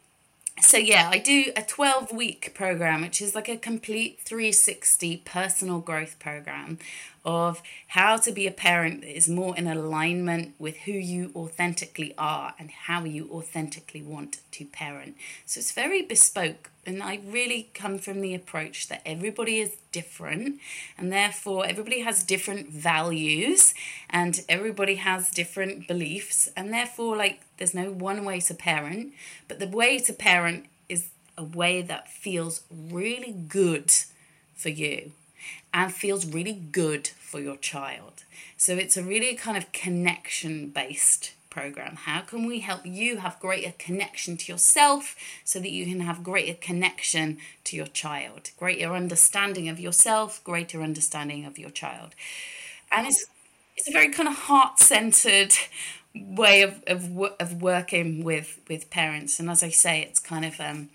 so 0.61 0.79
yeah, 0.79 1.11
I 1.13 1.19
do 1.19 1.53
a 1.57 1.63
12 1.63 2.13
week 2.13 2.53
program, 2.55 3.03
which 3.03 3.21
is 3.21 3.35
like 3.35 3.51
a 3.51 3.57
complete 3.59 4.19
360 4.21 5.19
personal 5.27 5.81
growth 5.81 6.19
program 6.19 6.79
of 7.25 7.63
how 7.89 8.17
to 8.17 8.33
be 8.33 8.47
a 8.47 8.51
parent 8.51 9.03
that 9.03 9.17
is 9.17 9.29
more 9.29 9.57
in 9.57 9.67
alignment 9.67 10.55
with 10.59 10.77
who 10.79 10.93
you 10.93 11.31
authentically 11.37 12.15
are 12.19 12.55
and 12.59 12.71
how 12.71 13.05
you 13.05 13.29
authentically 13.31 14.03
want 14.03 14.41
to 14.51 14.65
parent. 14.65 15.17
So 15.47 15.61
it's 15.61 15.73
very 15.73 16.03
bespoke, 16.03 16.71
and 16.85 17.03
I 17.03 17.21
really 17.25 17.69
come 17.75 17.99
from 17.99 18.21
the 18.21 18.35
approach 18.35 18.89
that 18.89 19.03
everybody 19.07 19.61
is 19.61 19.77
different, 19.93 20.61
and 20.99 21.13
therefore 21.13 21.65
everybody 21.65 22.01
has 22.01 22.25
different 22.25 22.71
values, 22.71 23.73
and 24.11 24.45
everybody 24.49 24.97
has 24.97 25.31
different 25.31 25.87
beliefs, 25.87 26.49
and 26.57 26.73
therefore, 26.73 27.17
like, 27.17 27.43
there's 27.59 27.75
no 27.75 27.93
one 27.93 28.25
way 28.25 28.41
to 28.41 28.55
parent, 28.55 29.13
but 29.47 29.61
the 29.61 29.69
way 29.69 29.99
to 30.01 30.13
parent 30.13 30.67
is 30.89 31.07
a 31.39 31.45
way 31.45 31.83
that 31.83 32.11
feels 32.11 32.63
really 32.71 33.33
good 33.33 33.93
for 34.57 34.69
you 34.69 35.13
and 35.73 35.93
feels 35.93 36.27
really 36.27 36.53
good 36.53 37.09
for 37.09 37.41
your 37.41 37.57
child. 37.57 38.25
So 38.57 38.77
it's 38.77 38.97
a 38.97 39.03
really 39.03 39.35
kind 39.35 39.57
of 39.57 39.73
connection 39.73 40.69
based 40.69 41.33
program. 41.53 41.97
How 41.97 42.21
can 42.21 42.47
we 42.47 42.61
help 42.61 42.81
you 42.85 43.19
have 43.19 43.39
greater 43.39 43.73
connection 43.79 44.37
to 44.39 44.53
yourself 44.53 45.17
so 45.45 45.59
that 45.61 45.71
you 45.71 45.85
can 45.85 46.01
have 46.01 46.25
greater 46.25 46.55
connection 46.55 47.39
to 47.65 47.77
your 47.77 47.87
child, 47.87 48.51
greater 48.59 48.95
understanding 48.95 49.69
of 49.69 49.79
yourself, 49.79 50.43
greater 50.45 50.83
understanding 50.83 51.45
of 51.45 51.59
your 51.59 51.71
child? 51.71 52.15
And 52.91 53.07
it's 53.07 53.27
it's 53.77 53.89
a 53.89 53.93
very 53.93 54.11
kind 54.11 54.29
of 54.29 54.35
heart 54.35 54.79
centered 54.79 55.55
way 56.15 56.63
of, 56.63 56.83
of 56.87 57.19
of 57.41 57.63
working 57.63 58.25
with 58.25 58.59
with 58.69 58.91
parents. 58.91 59.39
And 59.39 59.51
as 59.51 59.63
I 59.63 59.71
say, 59.71 60.03
it's 60.03 60.21
kind 60.21 60.45
of 60.45 60.61
um, 60.61 60.89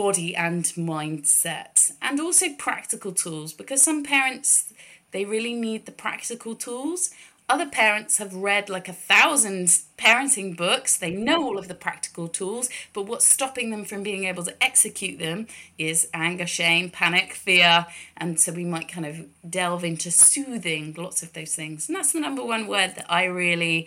body 0.00 0.34
and 0.34 0.64
mindset 0.64 1.92
and 2.00 2.18
also 2.18 2.46
practical 2.54 3.12
tools 3.12 3.52
because 3.52 3.82
some 3.82 4.02
parents 4.02 4.72
they 5.10 5.26
really 5.26 5.52
need 5.52 5.84
the 5.84 5.92
practical 5.92 6.54
tools. 6.54 7.10
Other 7.50 7.66
parents 7.66 8.16
have 8.16 8.32
read 8.32 8.70
like 8.70 8.88
a 8.88 8.94
thousand 8.94 9.66
parenting 9.98 10.56
books. 10.56 10.96
They 10.96 11.10
know 11.10 11.44
all 11.44 11.58
of 11.58 11.68
the 11.68 11.74
practical 11.74 12.28
tools 12.28 12.70
but 12.94 13.02
what's 13.02 13.26
stopping 13.26 13.68
them 13.68 13.84
from 13.84 14.02
being 14.02 14.24
able 14.24 14.42
to 14.44 14.64
execute 14.64 15.18
them 15.18 15.46
is 15.76 16.08
anger 16.14 16.46
shame 16.46 16.88
panic 16.88 17.34
fear 17.34 17.84
and 18.16 18.40
so 18.40 18.52
we 18.52 18.64
might 18.64 18.88
kind 18.88 19.04
of 19.04 19.26
delve 19.50 19.84
into 19.84 20.10
soothing 20.10 20.94
lots 20.96 21.22
of 21.22 21.34
those 21.34 21.54
things. 21.54 21.90
And 21.90 21.96
that's 21.96 22.12
the 22.12 22.20
number 22.20 22.42
one 22.42 22.66
word 22.66 22.94
that 22.96 23.06
i 23.12 23.24
really 23.24 23.86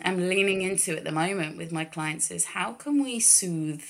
am 0.00 0.28
leaning 0.28 0.62
into 0.62 0.96
at 0.96 1.04
the 1.04 1.12
moment 1.12 1.56
with 1.56 1.70
my 1.70 1.84
clients 1.84 2.32
is 2.32 2.44
how 2.46 2.72
can 2.72 3.00
we 3.00 3.20
soothe 3.20 3.84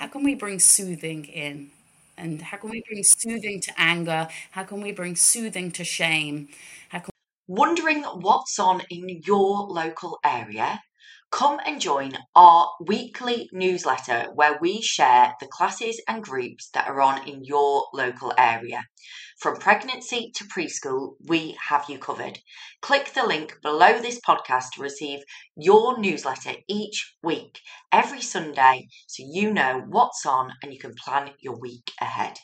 how 0.00 0.06
can 0.06 0.24
we 0.24 0.34
bring 0.34 0.58
soothing 0.58 1.26
in? 1.26 1.70
And 2.16 2.40
how 2.40 2.56
can 2.56 2.70
we 2.70 2.82
bring 2.88 3.02
soothing 3.02 3.60
to 3.60 3.72
anger? 3.78 4.28
How 4.50 4.64
can 4.64 4.80
we 4.80 4.92
bring 4.92 5.14
soothing 5.14 5.70
to 5.72 5.84
shame? 5.84 6.48
How 6.88 7.00
can 7.00 7.10
Wondering 7.46 8.04
what's 8.04 8.58
on 8.58 8.80
in 8.88 9.20
your 9.26 9.66
local 9.66 10.18
area? 10.24 10.80
Come 11.30 11.60
and 11.64 11.80
join 11.80 12.18
our 12.34 12.74
weekly 12.80 13.48
newsletter 13.52 14.30
where 14.34 14.58
we 14.60 14.82
share 14.82 15.34
the 15.38 15.46
classes 15.46 16.02
and 16.08 16.24
groups 16.24 16.68
that 16.70 16.88
are 16.88 17.00
on 17.00 17.26
in 17.26 17.44
your 17.44 17.86
local 17.94 18.34
area. 18.36 18.84
From 19.38 19.56
pregnancy 19.56 20.32
to 20.34 20.44
preschool, 20.44 21.14
we 21.24 21.56
have 21.68 21.88
you 21.88 21.98
covered. 21.98 22.40
Click 22.82 23.12
the 23.14 23.24
link 23.24 23.56
below 23.62 24.00
this 24.00 24.20
podcast 24.20 24.72
to 24.72 24.82
receive 24.82 25.20
your 25.56 25.98
newsletter 25.98 26.54
each 26.68 27.14
week, 27.22 27.60
every 27.92 28.22
Sunday, 28.22 28.88
so 29.06 29.22
you 29.24 29.52
know 29.52 29.84
what's 29.88 30.26
on 30.26 30.52
and 30.62 30.72
you 30.72 30.80
can 30.80 30.94
plan 30.94 31.30
your 31.40 31.58
week 31.58 31.92
ahead. 32.00 32.38